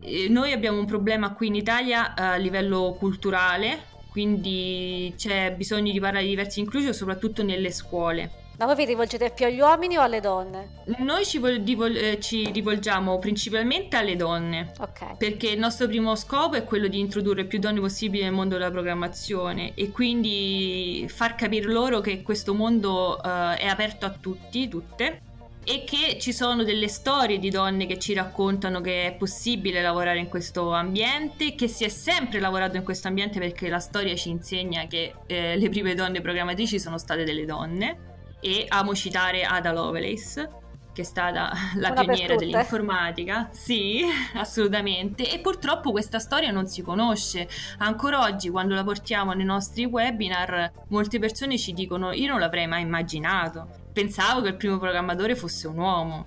E 0.00 0.28
noi 0.28 0.52
abbiamo 0.52 0.78
un 0.78 0.84
problema 0.84 1.32
qui 1.32 1.46
in 1.46 1.54
Italia 1.54 2.14
a 2.14 2.36
livello 2.36 2.94
culturale, 2.98 3.84
quindi 4.10 5.14
c'è 5.16 5.54
bisogno 5.56 5.92
di 5.92 6.00
parlare 6.00 6.24
di 6.24 6.30
diversi 6.30 6.60
inclusion 6.60 6.92
soprattutto 6.92 7.42
nelle 7.42 7.70
scuole. 7.70 8.42
Ma 8.56 8.66
voi 8.66 8.76
vi 8.76 8.84
rivolgete 8.84 9.32
più 9.34 9.46
agli 9.46 9.58
uomini 9.58 9.96
o 9.96 10.02
alle 10.02 10.20
donne? 10.20 10.84
Noi 10.98 11.24
ci, 11.24 11.38
vol- 11.38 11.62
divol- 11.62 11.96
eh, 11.96 12.20
ci 12.20 12.50
rivolgiamo 12.52 13.18
principalmente 13.18 13.96
alle 13.96 14.14
donne. 14.14 14.72
Ok. 14.78 15.16
Perché 15.16 15.48
il 15.48 15.58
nostro 15.58 15.88
primo 15.88 16.14
scopo 16.14 16.54
è 16.54 16.62
quello 16.62 16.86
di 16.86 17.00
introdurre 17.00 17.46
più 17.46 17.58
donne 17.58 17.80
possibili 17.80 18.22
nel 18.22 18.32
mondo 18.32 18.56
della 18.56 18.70
programmazione 18.70 19.72
e 19.74 19.90
quindi 19.90 21.04
far 21.08 21.34
capire 21.34 21.66
loro 21.72 22.00
che 22.00 22.22
questo 22.22 22.54
mondo 22.54 23.18
uh, 23.20 23.54
è 23.56 23.66
aperto 23.66 24.06
a 24.06 24.10
tutti, 24.10 24.68
tutte 24.68 25.20
e 25.64 25.84
che 25.84 26.18
ci 26.20 26.32
sono 26.32 26.62
delle 26.62 26.88
storie 26.88 27.38
di 27.38 27.50
donne 27.50 27.86
che 27.86 27.98
ci 27.98 28.12
raccontano 28.12 28.80
che 28.80 29.06
è 29.06 29.14
possibile 29.14 29.82
lavorare 29.82 30.18
in 30.18 30.28
questo 30.28 30.72
ambiente, 30.72 31.54
che 31.54 31.68
si 31.68 31.84
è 31.84 31.88
sempre 31.88 32.38
lavorato 32.40 32.76
in 32.76 32.84
questo 32.84 33.08
ambiente 33.08 33.38
perché 33.38 33.68
la 33.68 33.78
storia 33.78 34.14
ci 34.14 34.30
insegna 34.30 34.86
che 34.86 35.14
eh, 35.26 35.56
le 35.56 35.68
prime 35.68 35.94
donne 35.94 36.20
programmatrici 36.20 36.78
sono 36.78 36.98
state 36.98 37.24
delle 37.24 37.44
donne 37.44 38.12
e 38.40 38.66
amo 38.68 38.94
citare 38.94 39.42
Ada 39.44 39.72
Lovelace 39.72 40.62
che 40.94 41.02
è 41.02 41.04
stata 41.04 41.50
la 41.76 41.90
Una 41.90 42.04
pioniera 42.04 42.36
dell'informatica. 42.36 43.48
Sì, 43.50 44.02
assolutamente. 44.36 45.30
E 45.30 45.40
purtroppo 45.40 45.90
questa 45.90 46.18
storia 46.20 46.50
non 46.50 46.66
si 46.66 46.80
conosce. 46.82 47.48
Ancora 47.78 48.20
oggi, 48.20 48.48
quando 48.48 48.74
la 48.74 48.84
portiamo 48.84 49.32
nei 49.32 49.44
nostri 49.44 49.84
webinar, 49.84 50.70
molte 50.88 51.18
persone 51.18 51.58
ci 51.58 51.72
dicono: 51.72 52.12
Io 52.12 52.28
non 52.28 52.38
l'avrei 52.38 52.66
mai 52.66 52.82
immaginato. 52.82 53.82
Pensavo 53.94 54.42
che 54.42 54.48
il 54.48 54.56
primo 54.56 54.78
programmatore 54.78 55.36
fosse 55.36 55.68
un 55.68 55.78
uomo. 55.78 56.26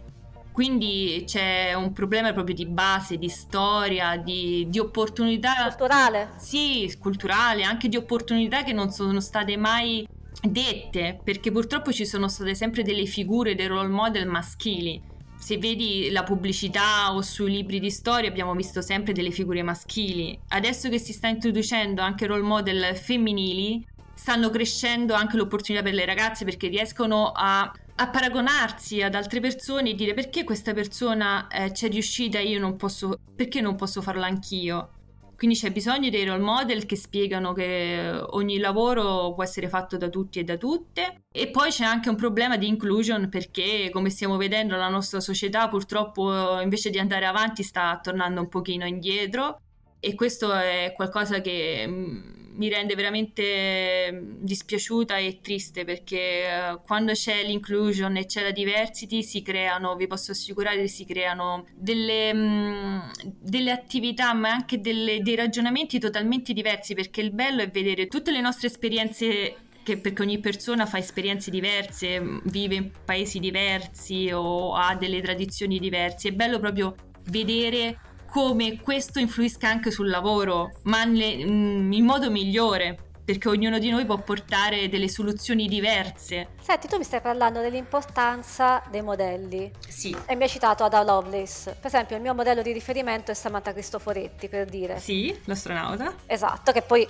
Quindi 0.54 1.24
c'è 1.28 1.74
un 1.74 1.92
problema 1.92 2.32
proprio 2.32 2.56
di 2.56 2.66
base, 2.66 3.18
di 3.18 3.28
storia, 3.28 4.16
di, 4.16 4.66
di 4.70 4.80
opportunità. 4.80 5.54
Culturale? 5.68 6.32
Sì, 6.38 6.96
culturale, 6.98 7.64
anche 7.64 7.90
di 7.90 7.98
opportunità 7.98 8.64
che 8.64 8.72
non 8.72 8.90
sono 8.90 9.20
state 9.20 9.58
mai 9.58 10.08
dette, 10.42 11.20
perché 11.22 11.52
purtroppo 11.52 11.92
ci 11.92 12.06
sono 12.06 12.30
state 12.30 12.56
sempre 12.56 12.84
delle 12.84 13.06
figure, 13.06 13.54
dei 13.54 13.68
role 13.68 13.90
model 13.90 14.28
maschili. 14.28 15.00
Se 15.38 15.58
vedi 15.58 16.10
la 16.10 16.24
pubblicità 16.24 17.14
o 17.14 17.22
sui 17.22 17.52
libri 17.52 17.82
di 17.82 17.92
storia 17.92 18.30
abbiamo 18.30 18.56
visto 18.56 18.82
sempre 18.82 19.12
delle 19.12 19.32
figure 19.32 19.62
maschili. 19.62 20.40
Adesso 20.48 20.90
che 20.90 21.00
si 21.00 21.12
sta 21.12 21.28
introducendo 21.28 22.02
anche 22.02 22.26
role 22.28 22.42
model 22.42 22.96
femminili, 22.96 23.86
stanno 24.18 24.50
crescendo 24.50 25.14
anche 25.14 25.38
l'opportunità 25.38 25.84
per 25.84 25.94
le 25.94 26.06
ragazze 26.06 26.44
perché 26.44 26.68
riescono 26.68 27.32
a, 27.34 27.72
a 27.96 28.10
paragonarsi 28.10 29.02
ad 29.02 29.14
altre 29.14 29.40
persone 29.40 29.92
e 29.92 29.96
dire 29.96 30.14
perché 30.14 30.44
questa 30.44 30.74
persona 30.74 31.48
eh, 31.48 31.72
c'è 31.72 31.88
riuscita 31.88 32.40
e 32.40 32.50
io 32.50 32.60
non 32.60 32.76
posso, 32.76 33.20
perché 33.36 33.62
non 33.62 33.76
posso 33.76 34.02
farlo 34.02 34.24
anch'io? 34.24 34.90
Quindi 35.38 35.56
c'è 35.56 35.72
bisogno 35.72 36.10
dei 36.10 36.26
role 36.26 36.42
model 36.42 36.88
che 36.88 36.96
spiegano 36.96 37.54
che 37.54 38.10
ogni 38.32 38.58
lavoro 38.58 39.34
può 39.36 39.44
essere 39.44 39.70
fatto 39.70 39.96
da 39.96 40.10
tutti 40.10 40.40
e 40.40 40.44
da 40.44 40.58
tutte. 40.58 41.26
E 41.32 41.52
poi 41.52 41.70
c'è 41.70 41.84
anche 41.84 42.10
un 42.10 42.16
problema 42.16 42.58
di 42.58 42.68
inclusion 42.68 43.30
perché, 43.30 43.92
come 43.92 44.10
stiamo 44.10 44.36
vedendo, 44.38 44.76
la 44.76 44.90
nostra 44.90 45.20
società 45.20 45.70
purtroppo 45.70 46.60
invece 46.60 46.90
di 46.90 46.98
andare 46.98 47.28
avanti 47.28 47.62
sta 47.62 48.00
tornando 48.02 48.42
un 48.42 48.50
pochino 48.50 48.88
indietro 48.88 49.60
e 50.00 50.16
questo 50.16 50.54
è 50.54 50.94
qualcosa 50.96 51.42
che 51.42 51.86
mm, 51.88 52.38
mi 52.58 52.70
rende 52.70 52.96
veramente 52.96 54.24
dispiaciuta 54.40 55.18
e 55.18 55.40
triste 55.42 55.86
perché 55.86 56.18
eh, 56.18 56.80
quando 56.86 57.14
c'è 57.14 57.44
l'inclusion 57.44 58.18
e 58.18 58.26
c'è 58.26 58.42
la 58.42 58.52
diversity 58.52 59.24
si 59.24 59.42
creano, 59.42 59.96
vi 59.96 60.08
posso 60.08 60.32
assicurare, 60.32 60.88
si 60.88 61.06
creano 61.06 61.66
delle, 61.76 62.34
mm, 62.34 63.00
delle 63.40 63.72
attività 63.72 64.34
ma 64.34 64.50
anche 64.50 64.82
delle, 64.82 65.22
dei 65.22 65.36
ragionamenti 65.36 66.00
totalmente 66.00 66.54
diversi 66.54 66.94
perché 66.94 67.22
il 67.22 67.32
bello 67.32 67.62
è 67.62 67.70
vedere 67.70 68.08
tutte 68.08 68.32
le 68.32 68.42
nostre 68.42 68.68
esperienze 68.68 69.56
perché 69.84 70.22
ogni 70.22 70.40
persona 70.40 70.86
fa 70.86 70.98
esperienze 70.98 71.50
diverse, 71.50 72.42
vive 72.44 72.76
in 72.76 72.92
paesi 73.06 73.40
diversi 73.40 74.30
o 74.34 74.76
ha 74.76 74.96
delle 74.96 75.22
tradizioni 75.22 75.80
diverse. 75.80 76.28
È 76.28 76.32
bello 76.34 76.60
proprio 76.60 76.94
vedere 77.30 77.98
come 78.30 78.80
questo 78.82 79.20
influisca 79.20 79.68
anche 79.68 79.92
sul 79.92 80.10
lavoro, 80.10 80.72
ma 80.84 81.06
mm, 81.06 81.92
in 81.92 82.06
modo 82.06 82.30
migliore 82.30 83.08
perché 83.28 83.50
ognuno 83.50 83.78
di 83.78 83.90
noi 83.90 84.06
può 84.06 84.18
portare 84.20 84.88
delle 84.88 85.10
soluzioni 85.10 85.68
diverse. 85.68 86.52
Senti, 86.62 86.88
tu 86.88 86.96
mi 86.96 87.04
stai 87.04 87.20
parlando 87.20 87.60
dell'importanza 87.60 88.82
dei 88.90 89.02
modelli. 89.02 89.70
Sì. 89.86 90.16
E 90.26 90.36
mi 90.36 90.44
hai 90.44 90.50
citato 90.50 90.86
Ada 90.86 91.04
Lovelace. 91.04 91.76
Per 91.78 91.88
esempio, 91.88 92.16
il 92.16 92.22
mio 92.22 92.34
modello 92.34 92.62
di 92.62 92.72
riferimento 92.72 93.32
è 93.32 93.34
Samantha 93.34 93.74
Cristoforetti, 93.74 94.48
per 94.48 94.66
dire. 94.68 94.98
Sì, 95.00 95.38
l'astronauta. 95.44 96.14
Esatto, 96.26 96.72
che 96.72 96.82
poi 96.84 97.06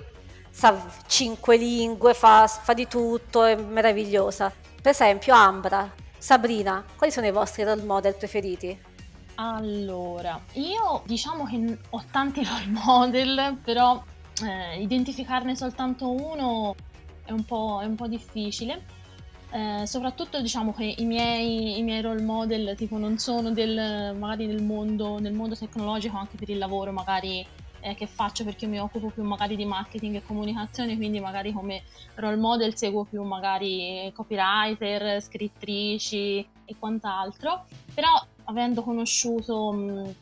sa 0.49 0.89
cinque 1.05 1.55
lingue, 1.55 2.15
fa, 2.15 2.47
fa 2.47 2.73
di 2.73 2.87
tutto, 2.87 3.43
è 3.43 3.55
meravigliosa. 3.55 4.51
Per 4.81 4.91
esempio, 4.91 5.35
Ambra, 5.35 5.87
Sabrina, 6.17 6.83
quali 6.95 7.13
sono 7.13 7.27
i 7.27 7.31
vostri 7.31 7.61
role 7.63 7.83
model 7.83 8.15
preferiti? 8.15 8.95
Allora, 9.39 10.41
io 10.53 11.03
diciamo 11.05 11.45
che 11.45 11.77
ho 11.89 12.03
tanti 12.09 12.43
role 12.45 12.67
model, 12.67 13.59
però 13.63 14.01
eh, 14.43 14.81
identificarne 14.81 15.55
soltanto 15.55 16.09
uno 16.09 16.75
è 17.23 17.31
un 17.31 17.43
po', 17.43 17.79
è 17.81 17.85
un 17.85 17.95
po 17.95 18.07
difficile. 18.07 18.95
Eh, 19.51 19.85
soprattutto 19.85 20.41
diciamo 20.41 20.73
che 20.73 20.95
i 20.97 21.05
miei, 21.05 21.77
i 21.77 21.83
miei, 21.83 22.01
role 22.01 22.21
model 22.21 22.75
tipo 22.75 22.97
non 22.97 23.17
sono 23.17 23.51
del, 23.51 24.13
magari 24.17 24.45
nel 24.45 24.61
mondo, 24.61 25.19
nel 25.19 25.33
mondo 25.33 25.55
tecnologico 25.55 26.17
anche 26.17 26.35
per 26.35 26.49
il 26.49 26.57
lavoro 26.57 26.91
magari 26.91 27.45
eh, 27.79 27.95
che 27.95 28.07
faccio 28.07 28.43
perché 28.43 28.65
mi 28.65 28.77
occupo 28.77 29.09
più 29.09 29.23
magari 29.23 29.55
di 29.55 29.63
marketing 29.63 30.15
e 30.15 30.23
comunicazione 30.25 30.97
quindi 30.97 31.21
magari 31.21 31.53
come 31.53 31.83
role 32.15 32.35
model 32.35 32.75
seguo 32.75 33.05
più 33.05 33.23
magari 33.23 34.11
copywriter, 34.13 35.21
scrittrici 35.21 36.45
e 36.65 36.75
quant'altro 36.77 37.67
però 37.93 38.21
avendo 38.47 38.81
conosciuto 38.81 39.71
mh, 39.71 40.13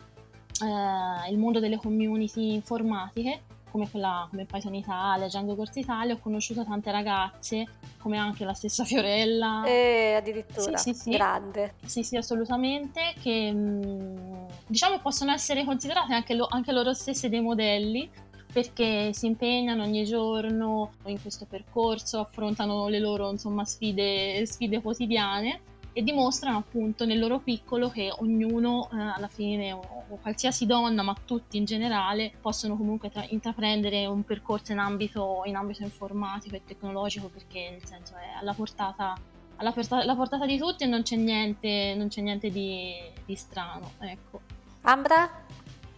eh, 0.64 1.32
il 1.32 1.38
mondo 1.38 1.60
delle 1.60 1.78
community 1.78 2.54
informatiche, 2.54 3.44
come 3.72 3.90
quella 3.90 4.26
come 4.30 4.46
Python 4.46 4.74
Italia, 4.74 5.28
Django 5.28 5.56
Corsi 5.56 5.80
Italia, 5.80 6.14
ho 6.14 6.20
conosciuto 6.20 6.64
tante 6.64 6.92
ragazze, 6.92 7.66
come 8.00 8.18
anche 8.18 8.46
la 8.46 8.54
stessa 8.54 8.86
Fiorella. 8.86 9.64
E 9.66 10.14
addirittura, 10.18 10.78
sì, 10.78 10.94
sì, 10.94 11.00
sì. 11.00 11.10
grande. 11.10 11.76
Sì, 11.86 12.04
sì, 12.04 12.16
assolutamente, 12.16 13.14
che 13.22 13.52
mh, 13.52 14.48
diciamo 14.68 15.00
possono 15.00 15.32
essere 15.32 15.66
considerate 15.66 16.14
anche, 16.14 16.36
lo, 16.36 16.48
anche 16.50 16.72
loro 16.72 16.94
stesse 16.94 17.28
dei 17.28 17.42
modelli, 17.42 18.10
perché 18.54 19.12
si 19.12 19.26
impegnano 19.26 19.84
ogni 19.84 20.06
giorno 20.06 20.92
in 21.08 21.22
questo 21.22 21.46
percorso, 21.46 22.20
affrontano 22.20 22.88
le 22.88 23.00
loro 23.00 23.30
insomma, 23.30 23.66
sfide, 23.66 24.46
sfide 24.46 24.82
quotidiane 24.82 25.60
e 25.98 26.04
dimostrano 26.04 26.58
appunto 26.58 27.06
nel 27.06 27.20
loro 27.20 27.40
piccolo 27.40 27.90
che 27.90 28.14
ognuno 28.18 28.90
eh, 28.92 28.98
alla 29.00 29.30
fine 29.30 29.72
o, 29.72 29.80
o, 30.10 30.18
qualsiasi 30.22 30.66
donna 30.66 31.04
ma 31.04 31.16
tutti 31.24 31.56
in 31.56 31.64
generale 31.64 32.34
possono 32.42 32.76
comunque 32.76 33.10
tra- 33.10 33.26
intraprendere 33.30 34.06
un 34.06 34.26
percorso 34.26 34.74
in 34.74 34.80
ambito, 34.80 35.44
in 35.46 35.56
ambito, 35.56 35.84
informatico 35.84 36.58
e 36.58 36.64
tecnologico 36.66 37.30
perché 37.30 37.70
nel 37.70 37.86
senso 37.86 38.16
è 38.16 38.38
alla 38.38 38.52
portata, 38.52 39.18
alla 39.56 39.72
portata, 39.72 40.02
alla 40.02 40.16
portata 40.16 40.46
di 40.46 40.58
tutti 40.58 40.84
e 40.84 40.88
non 40.88 41.02
c'è 41.02 41.16
niente, 41.16 41.94
non 41.96 42.10
c'è 42.10 42.20
niente 42.20 42.52
di, 42.52 42.94
di 43.24 43.36
strano 43.36 43.92
ecco. 44.00 44.42
Ambra? 44.82 45.44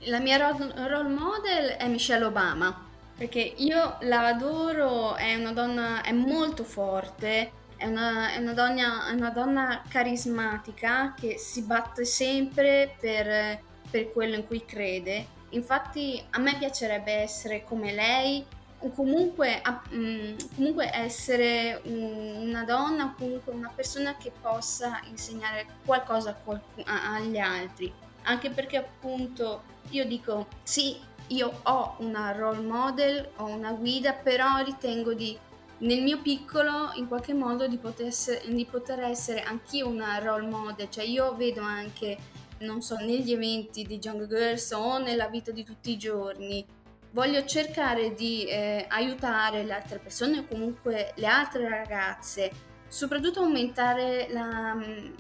La 0.02 0.20
mia 0.20 0.38
role 0.38 1.10
model 1.10 1.70
è 1.70 1.88
Michelle 1.88 2.26
Obama 2.26 2.86
perché 3.18 3.40
io 3.40 3.98
la 4.02 4.28
adoro, 4.28 5.16
è 5.16 5.34
una 5.34 5.54
donna, 5.54 6.04
è 6.04 6.12
molto 6.12 6.64
forte 6.64 7.57
è 7.78 7.86
una, 7.86 8.34
è 8.34 8.38
una, 8.38 8.54
donna, 8.54 9.08
è 9.08 9.14
una 9.14 9.30
donna 9.30 9.82
carismatica 9.88 11.14
che 11.14 11.38
si 11.38 11.62
batte 11.64 12.06
sempre 12.06 12.96
per, 13.00 13.62
per 13.90 14.12
quello 14.12 14.36
in 14.36 14.46
cui 14.46 14.66
crede. 14.66 15.36
Infatti 15.52 16.22
a 16.32 16.40
me 16.40 16.56
piacerebbe 16.58 17.14
essere 17.14 17.64
come 17.64 17.94
lei, 17.94 18.46
o 18.80 18.92
comunque, 18.92 19.62
um, 19.92 20.36
comunque 20.56 20.92
essere 20.94 21.82
un, 21.86 22.48
una 22.48 22.64
donna 22.64 23.06
o 23.06 23.14
comunque 23.18 23.54
una 23.54 23.72
persona 23.74 24.16
che 24.18 24.32
possa 24.40 25.00
insegnare 25.10 25.66
qualcosa 25.84 26.38
agli 26.86 27.40
altri. 27.40 27.92
anche 28.24 28.50
perché 28.50 28.78
appunto 28.78 29.64
io 29.90 30.06
dico 30.06 30.48
sì, 30.64 31.00
io 31.28 31.60
ho 31.64 31.96
una 32.00 32.32
role 32.32 32.62
model, 32.62 33.30
ho 33.38 33.46
una 33.46 33.72
guida, 33.72 34.14
però 34.14 34.62
ritengo 34.64 35.14
di 35.14 35.38
nel 35.80 36.02
mio 36.02 36.22
piccolo 36.22 36.92
in 36.96 37.08
qualche 37.08 37.34
modo 37.34 37.68
di 37.68 37.78
poter, 37.78 38.08
essere, 38.08 38.42
di 38.48 38.66
poter 38.66 39.02
essere 39.02 39.42
anch'io 39.42 39.88
una 39.88 40.18
role 40.20 40.48
model, 40.48 40.90
cioè 40.90 41.04
io 41.04 41.36
vedo 41.36 41.62
anche, 41.62 42.18
non 42.60 42.82
so, 42.82 42.96
negli 42.96 43.32
eventi 43.32 43.84
di 43.84 44.00
Young 44.02 44.28
Girls 44.28 44.72
o 44.72 44.98
nella 44.98 45.28
vita 45.28 45.52
di 45.52 45.64
tutti 45.64 45.92
i 45.92 45.98
giorni, 45.98 46.66
voglio 47.12 47.46
cercare 47.46 48.14
di 48.14 48.46
eh, 48.46 48.86
aiutare 48.88 49.64
le 49.64 49.74
altre 49.74 50.00
persone 50.00 50.40
o 50.40 50.46
comunque 50.48 51.14
le 51.16 51.28
altre 51.28 51.70
ragazze, 51.70 52.52
soprattutto 52.88 53.42
aumentare 53.42 54.28
la, 54.30 54.76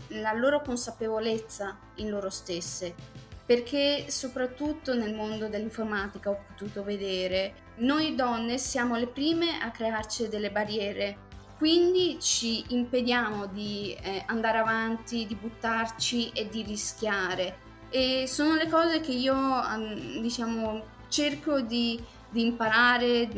la 0.09 0.33
loro 0.33 0.61
consapevolezza 0.61 1.77
in 1.95 2.09
loro 2.09 2.29
stesse 2.29 3.25
perché 3.47 4.05
soprattutto 4.09 4.93
nel 4.93 5.15
mondo 5.15 5.47
dell'informatica 5.47 6.29
ho 6.29 6.43
potuto 6.49 6.83
vedere 6.83 7.65
noi 7.77 8.13
donne 8.13 8.57
siamo 8.57 8.97
le 8.97 9.07
prime 9.07 9.59
a 9.61 9.71
crearci 9.71 10.27
delle 10.29 10.51
barriere, 10.51 11.25
quindi 11.57 12.17
ci 12.19 12.65
impediamo 12.69 13.45
di 13.47 13.95
eh, 14.01 14.23
andare 14.25 14.57
avanti, 14.57 15.25
di 15.25 15.35
buttarci 15.35 16.31
e 16.31 16.49
di 16.49 16.63
rischiare. 16.63 17.65
E 17.89 18.25
sono 18.27 18.55
le 18.55 18.67
cose 18.67 18.99
che 18.99 19.11
io, 19.11 19.35
diciamo, 20.21 20.83
cerco 21.07 21.61
di, 21.61 22.03
di 22.29 22.45
imparare 22.45 23.29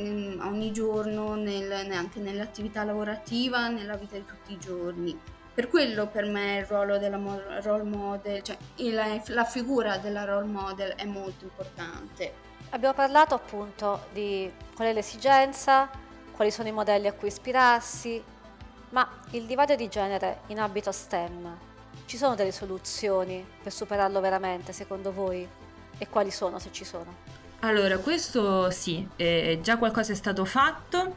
ogni 0.42 0.72
giorno, 0.72 1.36
nel, 1.36 1.72
anche 1.92 2.20
nell'attività 2.20 2.84
lavorativa, 2.84 3.68
nella 3.68 3.96
vita 3.96 4.16
di 4.16 4.25
tutti 4.25 4.54
i 4.54 4.58
giorni. 4.58 5.20
Per 5.60 5.68
quello 5.68 6.08
per 6.08 6.24
me 6.24 6.60
il 6.60 6.66
ruolo 6.68 6.98
della 6.98 7.20
role 7.62 7.84
model, 7.84 8.42
cioè 8.42 8.56
la, 8.78 9.22
la 9.25 9.44
figura 9.44 9.98
della 9.98 10.24
role 10.24 10.46
model 10.46 10.94
è 10.96 11.04
molto 11.04 11.44
importante. 11.44 12.32
Abbiamo 12.70 12.94
parlato 12.94 13.36
appunto 13.36 14.06
di 14.13 14.50
qual 14.74 14.88
è 14.88 14.94
l'esigenza, 14.94 15.89
quali 16.32 16.50
sono 16.50 16.70
i 16.70 16.72
modelli 16.72 17.08
a 17.08 17.12
cui 17.12 17.28
ispirarsi, 17.28 18.24
ma 18.92 19.06
il 19.32 19.44
divario 19.44 19.75
di 19.75 19.89
genere 19.89 20.44
in 20.48 20.62
ambito 20.62 20.94
STEM, 20.94 21.58
ci 22.06 22.16
sono 22.16 22.36
delle 22.36 22.54
soluzioni 22.54 23.46
per 23.62 23.74
superarlo 23.74 24.22
veramente 24.22 24.72
secondo 24.72 25.12
voi? 25.12 25.46
E 25.98 26.08
quali 26.08 26.32
sono 26.32 26.58
se 26.60 26.72
ci 26.72 26.86
sono? 26.86 27.13
Allora, 27.60 27.98
questo 27.98 28.72
sì, 28.72 29.06
eh, 29.18 29.60
già 29.62 29.78
qualcosa 29.78 30.13
è 30.13 30.16
stato 30.16 30.46
fatto 30.46 31.16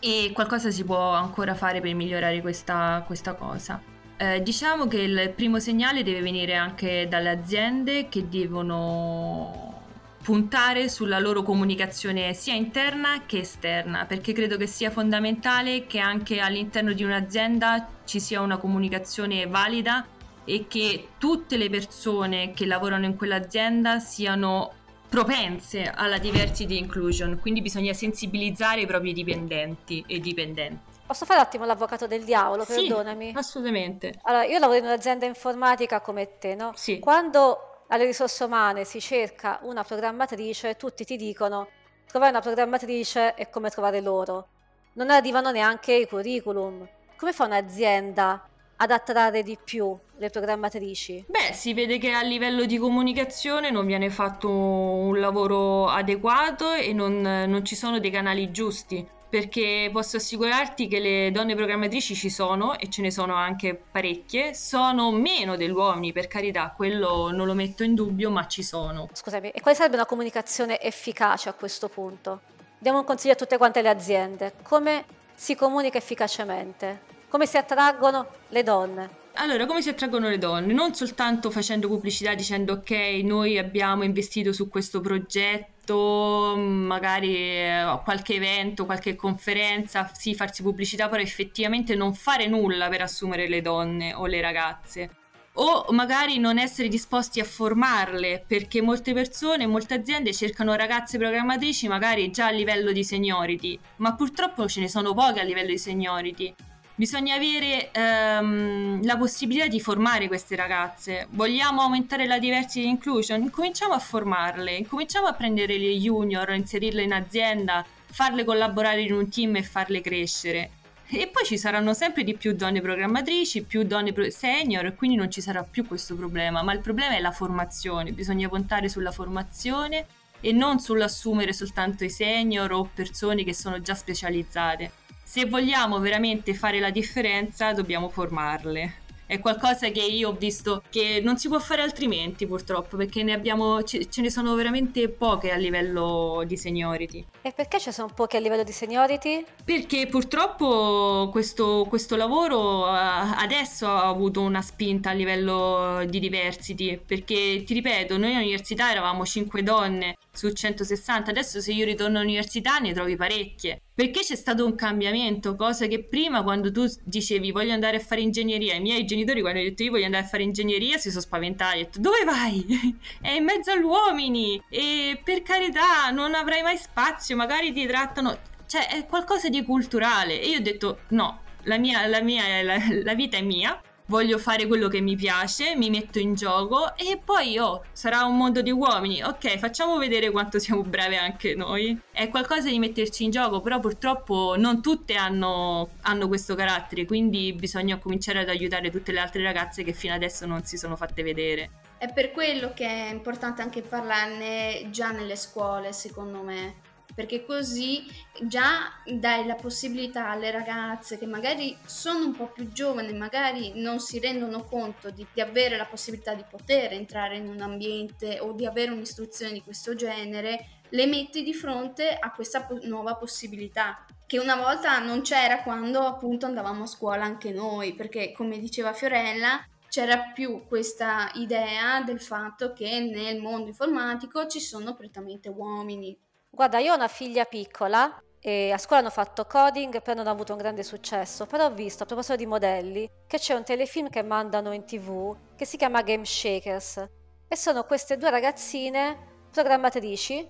e 0.00 0.30
qualcosa 0.32 0.70
si 0.70 0.84
può 0.84 1.10
ancora 1.10 1.54
fare 1.54 1.80
per 1.80 1.94
migliorare 1.94 2.40
questa, 2.40 3.02
questa 3.06 3.34
cosa. 3.34 3.80
Eh, 4.18 4.42
diciamo 4.42 4.86
che 4.86 4.98
il 4.98 5.32
primo 5.34 5.58
segnale 5.58 6.02
deve 6.02 6.22
venire 6.22 6.54
anche 6.54 7.06
dalle 7.08 7.28
aziende 7.28 8.08
che 8.08 8.28
devono 8.28 9.74
puntare 10.22 10.88
sulla 10.88 11.20
loro 11.20 11.42
comunicazione 11.42 12.34
sia 12.34 12.54
interna 12.54 13.26
che 13.26 13.40
esterna, 13.40 14.06
perché 14.06 14.32
credo 14.32 14.56
che 14.56 14.66
sia 14.66 14.90
fondamentale 14.90 15.86
che 15.86 16.00
anche 16.00 16.40
all'interno 16.40 16.92
di 16.92 17.04
un'azienda 17.04 17.86
ci 18.04 18.18
sia 18.18 18.40
una 18.40 18.56
comunicazione 18.56 19.46
valida 19.46 20.04
e 20.44 20.66
che 20.66 21.08
tutte 21.18 21.56
le 21.56 21.70
persone 21.70 22.52
che 22.54 22.66
lavorano 22.66 23.04
in 23.04 23.16
quell'azienda 23.16 23.98
siano 24.00 24.72
propense 25.08 25.90
alla 25.94 26.18
diversity 26.18 26.78
inclusion, 26.78 27.38
quindi 27.40 27.62
bisogna 27.62 27.92
sensibilizzare 27.92 28.82
i 28.82 28.86
propri 28.86 29.12
dipendenti 29.12 30.04
e 30.06 30.18
dipendenti. 30.18 30.94
Posso 31.06 31.24
fare 31.24 31.38
un 31.38 31.46
attimo 31.46 31.64
l'avvocato 31.64 32.06
del 32.06 32.24
diavolo, 32.24 32.64
sì, 32.64 32.74
perdonami? 32.74 33.32
Assolutamente. 33.34 34.18
Allora, 34.22 34.44
io 34.44 34.58
lavoro 34.58 34.78
in 34.78 34.84
un'azienda 34.84 35.24
informatica 35.24 36.00
come 36.00 36.38
te, 36.38 36.56
no? 36.56 36.72
Sì. 36.74 36.98
Quando 36.98 37.84
alle 37.88 38.04
risorse 38.04 38.42
umane 38.42 38.84
si 38.84 39.00
cerca 39.00 39.60
una 39.62 39.84
programmatrice, 39.84 40.76
tutti 40.76 41.04
ti 41.04 41.16
dicono 41.16 41.68
trovare 42.08 42.32
una 42.32 42.40
programmatrice 42.40 43.34
è 43.34 43.48
come 43.48 43.70
trovare 43.70 44.00
loro. 44.00 44.48
Non 44.94 45.10
arrivano 45.10 45.52
neanche 45.52 45.92
i 45.92 46.08
curriculum. 46.08 46.88
Come 47.16 47.32
fa 47.32 47.44
un'azienda 47.44 48.48
ad 48.76 48.90
attrarre 48.90 49.42
di 49.42 49.58
più 49.62 49.96
le 50.18 50.30
programmatrici? 50.30 51.24
Beh, 51.28 51.52
si 51.52 51.74
vede 51.74 51.98
che 51.98 52.12
a 52.12 52.22
livello 52.22 52.64
di 52.64 52.78
comunicazione 52.78 53.70
non 53.70 53.86
viene 53.86 54.10
fatto 54.10 54.50
un 54.50 55.18
lavoro 55.18 55.88
adeguato 55.88 56.72
e 56.72 56.92
non, 56.92 57.20
non 57.20 57.64
ci 57.64 57.74
sono 57.74 57.98
dei 57.98 58.10
canali 58.10 58.50
giusti 58.50 59.14
perché 59.28 59.90
posso 59.92 60.16
assicurarti 60.18 60.86
che 60.86 61.00
le 61.00 61.30
donne 61.30 61.54
programmatrici 61.54 62.14
ci 62.14 62.30
sono 62.30 62.78
e 62.78 62.88
ce 62.88 63.02
ne 63.02 63.10
sono 63.10 63.34
anche 63.34 63.74
parecchie, 63.74 64.54
sono 64.54 65.10
meno 65.10 65.56
degli 65.56 65.70
uomini, 65.70 66.12
per 66.12 66.28
carità, 66.28 66.72
quello 66.74 67.30
non 67.30 67.46
lo 67.46 67.54
metto 67.54 67.82
in 67.82 67.94
dubbio, 67.94 68.30
ma 68.30 68.46
ci 68.46 68.62
sono. 68.62 69.08
Scusami, 69.12 69.50
e 69.50 69.60
quale 69.60 69.76
sarebbe 69.76 69.96
una 69.96 70.06
comunicazione 70.06 70.80
efficace 70.80 71.48
a 71.48 71.54
questo 71.54 71.88
punto? 71.88 72.40
Diamo 72.78 72.98
un 72.98 73.04
consiglio 73.04 73.32
a 73.32 73.36
tutte 73.36 73.58
quante 73.58 73.82
le 73.82 73.88
aziende, 73.88 74.52
come 74.62 75.04
si 75.34 75.54
comunica 75.54 75.98
efficacemente? 75.98 77.14
Come 77.36 77.48
si 77.48 77.58
attraggono 77.58 78.28
le 78.48 78.62
donne? 78.62 79.10
Allora, 79.34 79.66
come 79.66 79.82
si 79.82 79.90
attraggono 79.90 80.30
le 80.30 80.38
donne? 80.38 80.72
Non 80.72 80.94
soltanto 80.94 81.50
facendo 81.50 81.86
pubblicità 81.86 82.32
dicendo 82.32 82.72
ok, 82.72 82.90
noi 83.24 83.58
abbiamo 83.58 84.04
investito 84.04 84.54
su 84.54 84.70
questo 84.70 85.02
progetto, 85.02 86.54
magari 86.56 87.36
eh, 87.36 88.00
qualche 88.04 88.36
evento, 88.36 88.86
qualche 88.86 89.16
conferenza, 89.16 90.10
sì, 90.14 90.34
farsi 90.34 90.62
pubblicità, 90.62 91.10
però 91.10 91.20
effettivamente 91.20 91.94
non 91.94 92.14
fare 92.14 92.46
nulla 92.46 92.88
per 92.88 93.02
assumere 93.02 93.50
le 93.50 93.60
donne 93.60 94.14
o 94.14 94.24
le 94.24 94.40
ragazze. 94.40 95.10
O 95.58 95.84
magari 95.90 96.38
non 96.38 96.56
essere 96.56 96.88
disposti 96.88 97.38
a 97.38 97.44
formarle, 97.44 98.44
perché 98.46 98.80
molte 98.80 99.12
persone, 99.12 99.66
molte 99.66 99.92
aziende 99.92 100.32
cercano 100.32 100.74
ragazze 100.74 101.18
programmatrici 101.18 101.86
magari 101.86 102.30
già 102.30 102.46
a 102.46 102.50
livello 102.50 102.92
di 102.92 103.04
seniority, 103.04 103.78
ma 103.96 104.14
purtroppo 104.14 104.66
ce 104.66 104.80
ne 104.80 104.88
sono 104.88 105.12
poche 105.12 105.40
a 105.40 105.44
livello 105.44 105.68
di 105.68 105.78
seniority. 105.78 106.54
Bisogna 106.98 107.34
avere 107.34 107.90
ehm, 107.92 109.04
la 109.04 109.18
possibilità 109.18 109.66
di 109.66 109.80
formare 109.80 110.28
queste 110.28 110.56
ragazze. 110.56 111.26
Vogliamo 111.32 111.82
aumentare 111.82 112.26
la 112.26 112.38
diversity 112.38 112.88
inclusion? 112.88 113.42
Incominciamo 113.42 113.92
a 113.92 113.98
formarle, 113.98 114.76
incominciamo 114.76 115.26
a 115.26 115.34
prendere 115.34 115.76
le 115.76 115.94
junior, 115.98 116.50
inserirle 116.54 117.02
in 117.02 117.12
azienda, 117.12 117.84
farle 118.06 118.44
collaborare 118.44 119.02
in 119.02 119.12
un 119.12 119.28
team 119.28 119.56
e 119.56 119.62
farle 119.62 120.00
crescere. 120.00 120.70
E 121.08 121.28
poi 121.30 121.44
ci 121.44 121.58
saranno 121.58 121.92
sempre 121.92 122.24
di 122.24 122.34
più 122.34 122.54
donne 122.54 122.80
programmatrici, 122.80 123.64
più 123.64 123.82
donne 123.82 124.14
senior, 124.30 124.94
quindi 124.94 125.18
non 125.18 125.30
ci 125.30 125.42
sarà 125.42 125.62
più 125.64 125.86
questo 125.86 126.16
problema. 126.16 126.62
Ma 126.62 126.72
il 126.72 126.80
problema 126.80 127.14
è 127.14 127.20
la 127.20 127.30
formazione, 127.30 128.12
bisogna 128.12 128.48
puntare 128.48 128.88
sulla 128.88 129.12
formazione 129.12 130.06
e 130.40 130.50
non 130.52 130.78
sull'assumere 130.78 131.52
soltanto 131.52 132.04
i 132.04 132.10
senior 132.10 132.72
o 132.72 132.88
persone 132.94 133.44
che 133.44 133.52
sono 133.52 133.82
già 133.82 133.94
specializzate 133.94 135.04
se 135.26 135.44
vogliamo 135.44 135.98
veramente 135.98 136.54
fare 136.54 136.78
la 136.78 136.90
differenza 136.90 137.72
dobbiamo 137.72 138.08
formarle. 138.08 139.04
È 139.26 139.40
qualcosa 139.40 139.88
che 139.88 140.02
io 140.02 140.28
ho 140.28 140.32
visto 140.34 140.84
che 140.88 141.20
non 141.20 141.36
si 141.36 141.48
può 141.48 141.58
fare 141.58 141.82
altrimenti 141.82 142.46
purtroppo 142.46 142.96
perché 142.96 143.24
ne 143.24 143.32
abbiamo, 143.32 143.82
ce, 143.82 144.08
ce 144.08 144.20
ne 144.22 144.30
sono 144.30 144.54
veramente 144.54 145.08
poche 145.08 145.50
a 145.50 145.56
livello 145.56 146.44
di 146.46 146.56
seniority. 146.56 147.26
E 147.42 147.50
perché 147.50 147.80
ci 147.80 147.90
sono 147.90 148.08
poche 148.14 148.36
a 148.36 148.40
livello 148.40 148.62
di 148.62 148.70
seniority? 148.70 149.44
Perché 149.64 150.06
purtroppo 150.06 151.28
questo, 151.32 151.86
questo 151.88 152.14
lavoro 152.14 152.86
eh, 152.86 152.92
adesso 152.94 153.88
ha 153.88 154.06
avuto 154.06 154.42
una 154.42 154.62
spinta 154.62 155.10
a 155.10 155.14
livello 155.14 156.04
di 156.06 156.20
diversity 156.20 156.96
perché 156.96 157.64
ti 157.64 157.74
ripeto 157.74 158.16
noi 158.16 158.36
all'università 158.36 158.92
eravamo 158.92 159.24
5 159.26 159.62
donne 159.64 160.14
su 160.36 160.52
160 160.52 161.30
adesso 161.30 161.60
se 161.60 161.72
io 161.72 161.86
ritorno 161.86 162.18
all'università 162.18 162.78
ne 162.78 162.92
trovi 162.92 163.16
parecchie. 163.16 163.80
Perché 163.94 164.20
c'è 164.20 164.36
stato 164.36 164.66
un 164.66 164.74
cambiamento, 164.74 165.56
cosa 165.56 165.86
che 165.86 166.04
prima 166.04 166.42
quando 166.42 166.70
tu 166.70 166.84
dicevi 167.02 167.50
voglio 167.50 167.72
andare 167.72 167.96
a 167.96 168.00
fare 168.00 168.20
ingegneria, 168.20 168.74
i 168.74 168.80
miei 168.80 169.06
genitori 169.06 169.40
quando 169.40 169.58
hanno 169.58 169.68
detto 169.70 169.82
io 169.82 169.90
voglio 169.90 170.04
andare 170.04 170.24
a 170.24 170.28
fare 170.28 170.42
ingegneria 170.42 170.98
si 170.98 171.08
sono 171.08 171.22
spaventati, 171.22 171.76
hanno 171.76 171.84
detto 171.84 172.00
dove 172.00 172.24
vai? 172.24 172.66
È 173.20 173.30
in 173.30 173.44
mezzo 173.44 173.70
agli 173.70 173.82
uomini! 173.82 174.62
E 174.68 175.18
per 175.24 175.40
carità 175.40 176.10
non 176.10 176.34
avrai 176.34 176.62
mai 176.62 176.76
spazio, 176.76 177.36
magari 177.36 177.72
ti 177.72 177.86
trattano, 177.86 178.38
cioè 178.66 178.88
è 178.88 179.06
qualcosa 179.06 179.48
di 179.48 179.62
culturale. 179.64 180.40
E 180.40 180.48
io 180.48 180.58
ho 180.58 180.62
detto 180.62 181.00
no, 181.08 181.40
la, 181.62 181.78
mia, 181.78 182.06
la, 182.06 182.20
mia, 182.20 182.62
la, 182.62 182.76
la 183.02 183.14
vita 183.14 183.38
è 183.38 183.42
mia 183.42 183.80
voglio 184.06 184.38
fare 184.38 184.66
quello 184.66 184.88
che 184.88 185.00
mi 185.00 185.16
piace, 185.16 185.76
mi 185.76 185.90
metto 185.90 186.18
in 186.18 186.34
gioco 186.34 186.96
e 186.96 187.20
poi 187.22 187.58
oh, 187.58 187.84
sarà 187.92 188.24
un 188.24 188.36
mondo 188.36 188.62
di 188.62 188.70
uomini. 188.70 189.22
Ok, 189.22 189.58
facciamo 189.58 189.98
vedere 189.98 190.30
quanto 190.30 190.58
siamo 190.58 190.82
brave 190.82 191.16
anche 191.16 191.54
noi. 191.54 191.98
È 192.10 192.28
qualcosa 192.28 192.68
di 192.68 192.78
metterci 192.78 193.24
in 193.24 193.30
gioco, 193.30 193.60
però 193.60 193.80
purtroppo 193.80 194.54
non 194.56 194.80
tutte 194.82 195.14
hanno, 195.14 195.90
hanno 196.02 196.28
questo 196.28 196.54
carattere, 196.54 197.04
quindi 197.04 197.52
bisogna 197.52 197.98
cominciare 197.98 198.40
ad 198.40 198.48
aiutare 198.48 198.90
tutte 198.90 199.12
le 199.12 199.20
altre 199.20 199.42
ragazze 199.42 199.82
che 199.82 199.92
fino 199.92 200.14
adesso 200.14 200.46
non 200.46 200.64
si 200.64 200.76
sono 200.76 200.96
fatte 200.96 201.22
vedere. 201.22 201.70
È 201.98 202.12
per 202.12 202.30
quello 202.30 202.72
che 202.74 202.86
è 202.86 203.10
importante 203.10 203.62
anche 203.62 203.82
parlarne 203.82 204.88
già 204.90 205.10
nelle 205.10 205.36
scuole, 205.36 205.92
secondo 205.92 206.42
me 206.42 206.85
perché 207.16 207.46
così 207.46 208.04
già 208.42 208.92
dai 209.06 209.46
la 209.46 209.54
possibilità 209.54 210.28
alle 210.28 210.50
ragazze 210.50 211.18
che 211.18 211.24
magari 211.24 211.74
sono 211.86 212.26
un 212.26 212.36
po' 212.36 212.48
più 212.48 212.70
giovani, 212.70 213.14
magari 213.14 213.72
non 213.80 214.00
si 214.00 214.18
rendono 214.18 214.64
conto 214.64 215.08
di, 215.08 215.26
di 215.32 215.40
avere 215.40 215.78
la 215.78 215.86
possibilità 215.86 216.34
di 216.34 216.44
poter 216.48 216.92
entrare 216.92 217.38
in 217.38 217.48
un 217.48 217.62
ambiente 217.62 218.38
o 218.38 218.52
di 218.52 218.66
avere 218.66 218.92
un'istruzione 218.92 219.54
di 219.54 219.62
questo 219.62 219.94
genere, 219.94 220.82
le 220.90 221.06
metti 221.06 221.42
di 221.42 221.54
fronte 221.54 222.10
a 222.10 222.30
questa 222.32 222.64
po- 222.64 222.78
nuova 222.82 223.16
possibilità 223.16 224.04
che 224.26 224.38
una 224.38 224.56
volta 224.56 224.98
non 224.98 225.22
c'era 225.22 225.62
quando 225.62 226.00
appunto 226.00 226.44
andavamo 226.44 226.82
a 226.82 226.86
scuola 226.86 227.24
anche 227.24 227.50
noi, 227.50 227.94
perché 227.94 228.32
come 228.32 228.58
diceva 228.58 228.92
Fiorella, 228.92 229.64
c'era 229.88 230.32
più 230.34 230.66
questa 230.66 231.30
idea 231.36 232.02
del 232.02 232.20
fatto 232.20 232.74
che 232.74 233.00
nel 233.00 233.40
mondo 233.40 233.68
informatico 233.68 234.46
ci 234.46 234.60
sono 234.60 234.94
prettamente 234.94 235.48
uomini. 235.48 236.14
Guarda, 236.56 236.78
io 236.78 236.92
ho 236.92 236.96
una 236.96 237.06
figlia 237.06 237.44
piccola 237.44 238.18
e 238.40 238.72
a 238.72 238.78
scuola 238.78 239.02
hanno 239.02 239.10
fatto 239.10 239.44
coding, 239.44 240.00
però 240.00 240.16
non 240.16 240.26
ha 240.26 240.30
avuto 240.30 240.52
un 240.52 240.58
grande 240.58 240.82
successo. 240.82 241.44
Però 241.44 241.66
ho 241.66 241.70
visto, 241.70 242.04
a 242.04 242.06
proposito 242.06 242.34
di 242.34 242.46
modelli, 242.46 243.06
che 243.26 243.38
c'è 243.38 243.52
un 243.52 243.62
telefilm 243.62 244.08
che 244.08 244.22
mandano 244.22 244.72
in 244.72 244.86
tv 244.86 245.36
che 245.54 245.66
si 245.66 245.76
chiama 245.76 246.00
Game 246.00 246.24
Shakers 246.24 247.08
e 247.46 247.56
sono 247.56 247.84
queste 247.84 248.16
due 248.16 248.30
ragazzine 248.30 249.48
programmatrici 249.50 250.48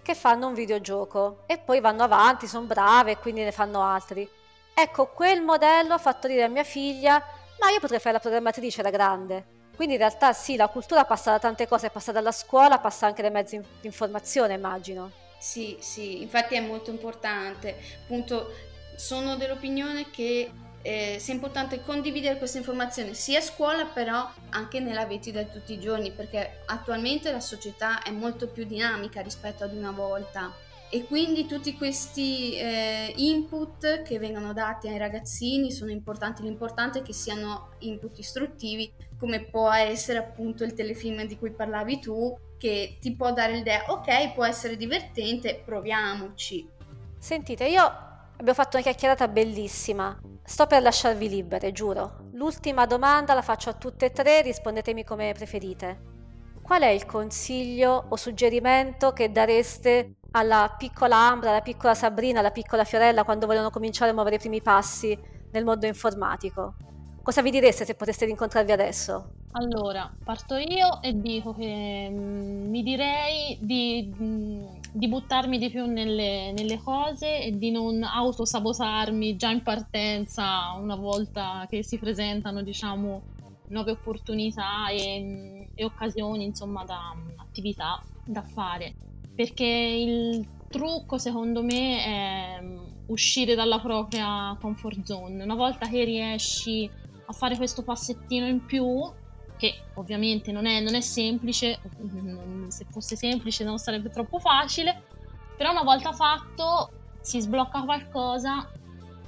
che 0.00 0.14
fanno 0.14 0.46
un 0.46 0.54
videogioco 0.54 1.42
e 1.46 1.58
poi 1.58 1.80
vanno 1.80 2.04
avanti, 2.04 2.46
sono 2.46 2.66
brave 2.66 3.10
e 3.10 3.18
quindi 3.18 3.42
ne 3.42 3.50
fanno 3.50 3.82
altri. 3.82 4.28
Ecco, 4.72 5.08
quel 5.08 5.42
modello 5.42 5.94
ha 5.94 5.98
fatto 5.98 6.28
dire 6.28 6.44
a 6.44 6.48
mia 6.48 6.62
figlia, 6.62 7.20
ma 7.58 7.70
io 7.70 7.80
potrei 7.80 7.98
fare 7.98 8.14
la 8.14 8.20
programmatrice 8.20 8.82
da 8.82 8.90
grande. 8.90 9.58
Quindi 9.74 9.94
in 9.94 10.00
realtà 10.00 10.32
sì, 10.32 10.54
la 10.54 10.68
cultura 10.68 11.04
passa 11.04 11.32
da 11.32 11.40
tante 11.40 11.66
cose, 11.66 11.90
passa 11.90 12.12
dalla 12.12 12.30
scuola, 12.30 12.78
passa 12.78 13.06
anche 13.06 13.22
dai 13.22 13.32
mezzi 13.32 13.58
di 13.58 13.86
informazione, 13.86 14.54
immagino. 14.54 15.28
Sì, 15.40 15.78
sì, 15.80 16.20
infatti 16.20 16.54
è 16.54 16.60
molto 16.60 16.90
importante. 16.90 17.74
Appunto, 18.02 18.50
sono 18.94 19.36
dell'opinione 19.36 20.10
che 20.10 20.50
eh, 20.82 21.16
sia 21.18 21.32
importante 21.32 21.80
condividere 21.82 22.36
queste 22.36 22.58
informazioni 22.58 23.14
sia 23.14 23.38
a 23.38 23.42
scuola 23.42 23.86
però 23.86 24.30
anche 24.50 24.80
nella 24.80 25.04
vita 25.04 25.30
di 25.30 25.50
tutti 25.50 25.74
i 25.74 25.80
giorni 25.80 26.10
perché 26.10 26.62
attualmente 26.66 27.30
la 27.30 27.40
società 27.40 28.02
è 28.02 28.10
molto 28.10 28.48
più 28.48 28.64
dinamica 28.64 29.20
rispetto 29.20 29.62
ad 29.64 29.74
una 29.74 29.90
volta 29.90 30.54
e 30.90 31.04
quindi 31.04 31.46
tutti 31.46 31.76
questi 31.76 32.56
eh, 32.56 33.12
input 33.16 34.02
che 34.02 34.18
vengono 34.18 34.52
dati 34.54 34.88
ai 34.88 34.98
ragazzini 34.98 35.70
sono 35.70 35.90
importanti, 35.90 36.42
l'importante 36.42 37.00
è 37.00 37.02
che 37.02 37.12
siano 37.12 37.72
input 37.80 38.18
istruttivi 38.18 38.90
come 39.18 39.44
può 39.44 39.70
essere 39.72 40.18
appunto 40.18 40.64
il 40.64 40.74
telefilm 40.74 41.24
di 41.26 41.36
cui 41.38 41.52
parlavi 41.52 42.00
tu 42.00 42.36
che 42.60 42.98
ti 43.00 43.16
può 43.16 43.32
dare 43.32 43.54
l'idea 43.54 43.84
ok 43.88 44.34
può 44.34 44.44
essere 44.44 44.76
divertente 44.76 45.62
proviamoci 45.64 46.68
sentite 47.18 47.64
io 47.66 48.08
Abbiamo 48.40 48.58
fatto 48.58 48.78
una 48.78 48.86
chiacchierata 48.86 49.28
bellissima. 49.28 50.18
Sto 50.42 50.66
per 50.66 50.80
lasciarvi 50.80 51.28
libere, 51.28 51.72
giuro. 51.72 52.30
L'ultima 52.32 52.86
domanda 52.86 53.34
la 53.34 53.42
faccio 53.42 53.68
a 53.68 53.74
tutte 53.74 54.06
e 54.06 54.12
tre, 54.12 54.40
rispondetemi 54.40 55.04
come 55.04 55.34
preferite. 55.34 56.00
Qual 56.62 56.80
è 56.80 56.88
il 56.88 57.04
consiglio 57.04 58.06
o 58.08 58.16
suggerimento 58.16 59.12
che 59.12 59.30
dareste 59.30 60.14
alla 60.30 60.74
piccola 60.78 61.16
Ambra, 61.16 61.50
alla 61.50 61.60
piccola 61.60 61.94
Sabrina, 61.94 62.38
alla 62.38 62.50
piccola 62.50 62.84
Fiorella 62.84 63.24
quando 63.24 63.44
vogliono 63.44 63.68
cominciare 63.68 64.12
a 64.12 64.14
muovere 64.14 64.36
i 64.36 64.38
primi 64.38 64.62
passi 64.62 65.18
nel 65.52 65.64
mondo 65.64 65.84
informatico? 65.84 66.76
Cosa 67.22 67.42
vi 67.42 67.50
direste 67.50 67.84
se 67.84 67.94
poteste 67.94 68.24
rincontrarvi 68.24 68.72
adesso? 68.72 69.39
Allora, 69.52 70.08
parto 70.22 70.54
io 70.54 71.02
e 71.02 71.20
dico 71.20 71.52
che 71.52 72.08
mm, 72.08 72.68
mi 72.68 72.84
direi 72.84 73.58
di, 73.60 74.14
mm, 74.16 74.64
di, 74.92 75.08
buttarmi 75.08 75.58
di 75.58 75.70
più 75.70 75.86
nelle, 75.86 76.52
nelle, 76.52 76.78
cose 76.78 77.42
e 77.42 77.58
di 77.58 77.72
non 77.72 78.04
autosabotarmi 78.04 79.34
già 79.34 79.50
in 79.50 79.64
partenza 79.64 80.72
una 80.78 80.94
volta 80.94 81.66
che 81.68 81.82
si 81.82 81.98
presentano, 81.98 82.62
diciamo, 82.62 83.22
nuove 83.70 83.90
opportunità 83.90 84.88
e, 84.90 85.20
mm, 85.20 85.62
e 85.74 85.84
occasioni, 85.84 86.44
insomma, 86.44 86.84
da 86.84 87.12
attività 87.38 88.00
da 88.24 88.42
fare. 88.42 88.94
Perché 89.34 89.64
il 89.64 90.46
trucco, 90.68 91.18
secondo 91.18 91.64
me, 91.64 92.04
è 92.04 92.62
uscire 93.06 93.56
dalla 93.56 93.80
propria 93.80 94.56
comfort 94.60 95.02
zone. 95.02 95.42
Una 95.42 95.56
volta 95.56 95.88
che 95.88 96.04
riesci 96.04 96.88
a 97.26 97.32
fare 97.32 97.56
questo 97.56 97.82
passettino 97.82 98.46
in 98.46 98.64
più, 98.64 98.86
che 99.60 99.74
ovviamente 99.96 100.50
non 100.52 100.64
è, 100.64 100.80
non 100.80 100.94
è 100.94 101.02
semplice, 101.02 101.78
se 102.68 102.86
fosse 102.88 103.14
semplice 103.14 103.62
non 103.62 103.76
sarebbe 103.76 104.08
troppo 104.08 104.38
facile, 104.38 105.02
però 105.54 105.70
una 105.70 105.82
volta 105.82 106.12
fatto 106.12 106.90
si 107.20 107.38
sblocca 107.40 107.82
qualcosa 107.82 108.66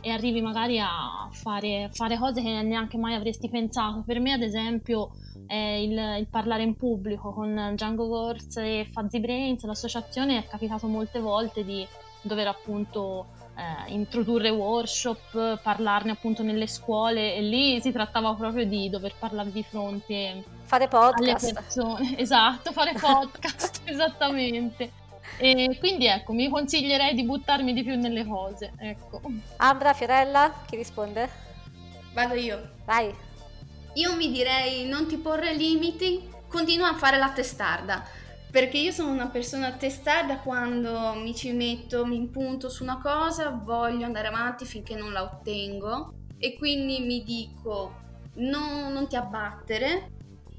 e 0.00 0.10
arrivi 0.10 0.40
magari 0.40 0.80
a 0.80 1.28
fare, 1.30 1.90
fare 1.92 2.16
cose 2.16 2.40
che 2.40 2.62
neanche 2.62 2.96
mai 2.96 3.14
avresti 3.14 3.50
pensato. 3.50 4.02
Per 4.06 4.18
me, 4.20 4.32
ad 4.32 4.40
esempio, 4.40 5.10
il, 5.48 6.16
il, 6.18 6.26
parlare 6.30 6.62
in 6.62 6.76
pubblico 6.76 7.34
con 7.34 7.72
Django 7.74 8.08
Gorz 8.08 8.56
e 8.56 8.88
Fuzzy 8.90 9.20
Brains, 9.20 9.62
l'associazione, 9.64 10.38
è 10.38 10.46
capitato 10.48 10.86
molte 10.86 11.20
volte 11.20 11.62
di 11.62 11.86
dover 12.22 12.46
appunto 12.46 13.26
eh, 13.54 13.92
introdurre 13.92 14.48
workshop, 14.48 15.60
parlarne 15.62 16.12
appunto 16.12 16.42
nelle 16.42 16.66
scuole 16.66 17.34
e 17.34 17.42
lì 17.42 17.80
si 17.80 17.92
trattava 17.92 18.34
proprio 18.34 18.64
di 18.64 18.88
dover 18.88 19.14
parlare 19.18 19.52
di 19.52 19.62
fronte 19.62 20.42
fare 20.64 20.88
podcast. 20.88 21.44
alle 21.44 21.52
persone. 21.52 22.16
Esatto, 22.18 22.72
fare 22.72 22.94
podcast, 22.94 23.82
esattamente. 23.84 24.92
E 25.36 25.76
quindi 25.78 26.06
ecco, 26.06 26.32
mi 26.32 26.48
consiglierei 26.48 27.14
di 27.14 27.24
buttarmi 27.24 27.72
di 27.72 27.82
più 27.82 27.96
nelle 27.96 28.26
cose. 28.26 28.72
Ecco. 28.78 29.20
Ambra, 29.56 29.92
Fiorella, 29.92 30.52
chi 30.66 30.76
risponde? 30.76 31.28
Vado 32.12 32.34
io. 32.34 32.70
Vai. 32.84 33.14
Io 33.94 34.16
mi 34.16 34.30
direi 34.30 34.86
non 34.86 35.06
ti 35.06 35.16
porre 35.18 35.54
limiti, 35.54 36.28
continua 36.48 36.88
a 36.88 36.96
fare 36.96 37.18
la 37.18 37.30
testarda 37.30 38.20
perché 38.52 38.76
io 38.76 38.92
sono 38.92 39.10
una 39.10 39.28
persona 39.28 39.72
testarda 39.72 40.40
quando 40.40 41.14
mi 41.14 41.34
ci 41.34 41.52
metto, 41.52 42.04
mi 42.04 42.16
impunto 42.16 42.68
su 42.68 42.82
una 42.82 43.00
cosa, 43.00 43.48
voglio 43.48 44.04
andare 44.04 44.28
avanti 44.28 44.66
finché 44.66 44.94
non 44.94 45.10
la 45.10 45.22
ottengo 45.22 46.12
e 46.36 46.54
quindi 46.58 47.00
mi 47.00 47.22
dico 47.24 47.94
no, 48.34 48.90
non 48.90 49.08
ti 49.08 49.16
abbattere 49.16 50.10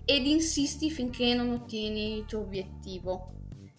ed 0.05 0.25
insisti 0.25 0.89
finché 0.89 1.35
non 1.35 1.51
ottieni 1.51 2.17
il 2.17 2.25
tuo 2.25 2.39
obiettivo. 2.39 3.31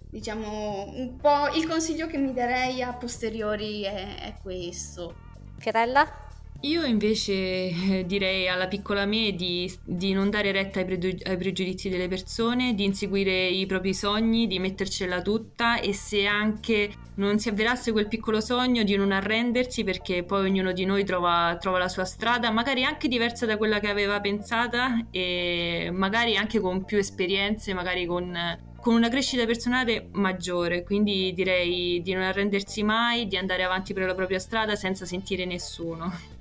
Diciamo 0.08 0.92
un 0.94 1.16
po' 1.16 1.48
il 1.52 1.66
consiglio 1.66 2.06
che 2.06 2.16
mi 2.16 2.32
darei 2.32 2.82
a 2.82 2.94
posteriori 2.94 3.82
è, 3.82 4.20
è 4.20 4.36
questo. 4.40 5.16
Fiorella? 5.58 6.23
Io 6.64 6.82
invece 6.86 7.32
eh, 7.32 8.04
direi 8.06 8.48
alla 8.48 8.68
piccola 8.68 9.04
me 9.04 9.32
di, 9.32 9.70
di 9.84 10.14
non 10.14 10.30
dare 10.30 10.50
retta 10.50 10.78
ai, 10.78 10.86
pre- 10.86 11.18
ai, 11.24 11.36
pregiudizi 11.36 11.90
delle 11.90 12.08
persone, 12.08 12.72
di 12.74 12.84
inseguire 12.84 13.48
i 13.48 13.66
propri 13.66 13.92
sogni, 13.92 14.46
di 14.46 14.58
mettercela 14.58 15.20
tutta 15.20 15.78
e 15.78 15.92
se 15.92 16.24
anche 16.24 16.90
non 17.16 17.38
si 17.38 17.50
avverasse 17.50 17.92
quel 17.92 18.08
piccolo 18.08 18.40
sogno 18.40 18.82
di 18.82 18.96
non 18.96 19.12
arrendersi 19.12 19.84
perché 19.84 20.22
poi 20.22 20.46
ognuno 20.48 20.72
di 20.72 20.86
noi 20.86 21.04
trova, 21.04 21.54
trova 21.60 21.76
la 21.76 21.88
sua 21.90 22.06
strada, 22.06 22.50
magari 22.50 22.82
anche 22.82 23.08
diversa 23.08 23.44
da 23.44 23.58
quella 23.58 23.78
che 23.78 23.90
aveva 23.90 24.18
pensata 24.20 25.06
e 25.10 25.90
magari 25.92 26.34
anche 26.34 26.60
con 26.60 26.86
più 26.86 26.96
esperienze, 26.96 27.74
magari 27.74 28.06
con 28.06 28.62
con 28.84 28.94
una 28.94 29.08
crescita 29.08 29.46
personale 29.46 30.08
maggiore, 30.12 30.82
quindi 30.82 31.32
direi 31.32 32.02
di 32.02 32.12
non 32.12 32.22
arrendersi 32.22 32.82
mai, 32.82 33.26
di 33.26 33.38
andare 33.38 33.62
avanti 33.62 33.94
per 33.94 34.04
la 34.06 34.14
propria 34.14 34.38
strada 34.38 34.76
senza 34.76 35.06
sentire 35.06 35.46
nessuno. 35.46 36.33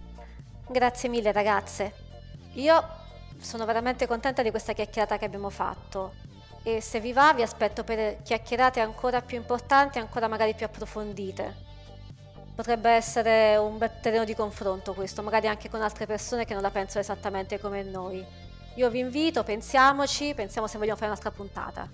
Grazie 0.68 1.10
mille 1.10 1.32
ragazze. 1.32 1.94
Io 2.54 3.02
sono 3.40 3.66
veramente 3.66 4.08
contenta 4.08 4.42
di 4.42 4.50
questa 4.50 4.74
chiacchierata 4.74 5.18
che 5.18 5.26
abbiamo 5.26 5.50
fatto 5.50 6.14
e 6.64 6.80
se 6.80 7.02
vi 7.02 7.12
va 7.12 7.34
vi 7.34 7.42
aspetto 7.42 7.84
per 7.84 8.22
chiacchierate 8.24 8.80
ancora 8.80 9.22
più 9.22 9.38
importanti, 9.38 10.00
ancora 10.00 10.28
magari 10.28 10.54
più 10.54 10.66
approfondite. 10.66 11.72
Potrebbe 12.56 12.92
essere 12.92 13.58
un 13.58 13.78
bel 13.78 13.92
terreno 14.02 14.24
di 14.24 14.36
confronto 14.36 14.94
questo, 14.94 15.22
magari 15.22 15.48
anche 15.48 15.70
con 15.70 15.82
altre 15.82 16.06
persone 16.06 16.46
che 16.46 16.54
non 16.54 16.62
la 16.62 16.70
pensano 16.70 17.02
esattamente 17.02 17.60
come 17.60 17.84
noi. 17.84 18.24
Io 18.76 18.90
vi 18.90 19.00
invito, 19.00 19.44
pensiamoci, 19.44 20.34
pensiamo 20.34 20.68
se 20.68 20.78
vogliamo 20.78 20.96
fare 20.96 21.12
un'altra 21.12 21.32
puntata. 21.32 21.90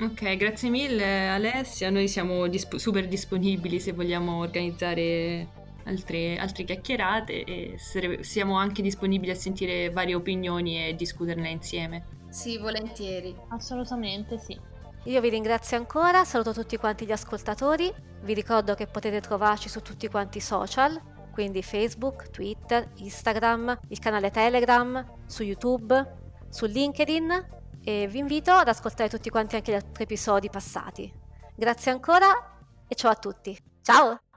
Ok, 0.00 0.36
grazie 0.36 0.68
mille 0.68 1.28
Alessia, 1.28 1.90
noi 1.90 2.08
siamo 2.08 2.46
disp- 2.46 2.76
super 2.76 3.08
disponibili 3.08 3.80
se 3.80 3.92
vogliamo 3.92 4.38
organizzare 4.38 5.46
altre, 5.84 6.36
altre 6.38 6.64
chiacchierate 6.64 7.44
e 7.44 7.74
sare- 7.78 8.22
siamo 8.22 8.56
anche 8.56 8.82
disponibili 8.82 9.30
a 9.30 9.34
sentire 9.34 9.90
varie 9.90 10.14
opinioni 10.14 10.88
e 10.88 10.94
discuterne 10.94 11.50
insieme. 11.50 12.20
Sì, 12.28 12.58
volentieri. 12.58 13.34
Assolutamente 13.48 14.38
sì. 14.38 14.58
Io 15.04 15.20
vi 15.20 15.28
ringrazio 15.30 15.76
ancora, 15.76 16.24
saluto 16.24 16.52
tutti 16.52 16.76
quanti 16.76 17.04
gli 17.04 17.12
ascoltatori, 17.12 17.92
vi 18.22 18.34
ricordo 18.34 18.74
che 18.74 18.86
potete 18.86 19.20
trovarci 19.20 19.68
su 19.68 19.80
tutti 19.80 20.08
quanti 20.08 20.38
i 20.38 20.40
social, 20.40 21.00
quindi 21.32 21.62
Facebook, 21.62 22.30
Twitter, 22.30 22.88
Instagram, 22.96 23.80
il 23.88 23.98
canale 23.98 24.30
Telegram, 24.30 25.04
su 25.26 25.42
YouTube, 25.42 26.20
su 26.48 26.66
LinkedIn 26.66 27.48
e 27.82 28.06
vi 28.06 28.18
invito 28.18 28.52
ad 28.52 28.68
ascoltare 28.68 29.08
tutti 29.08 29.28
quanti 29.28 29.56
anche 29.56 29.72
gli 29.72 29.74
altri 29.74 30.04
episodi 30.04 30.48
passati. 30.48 31.12
Grazie 31.56 31.90
ancora 31.90 32.58
e 32.86 32.94
ciao 32.94 33.10
a 33.10 33.16
tutti. 33.16 33.58
Ciao! 33.82 34.31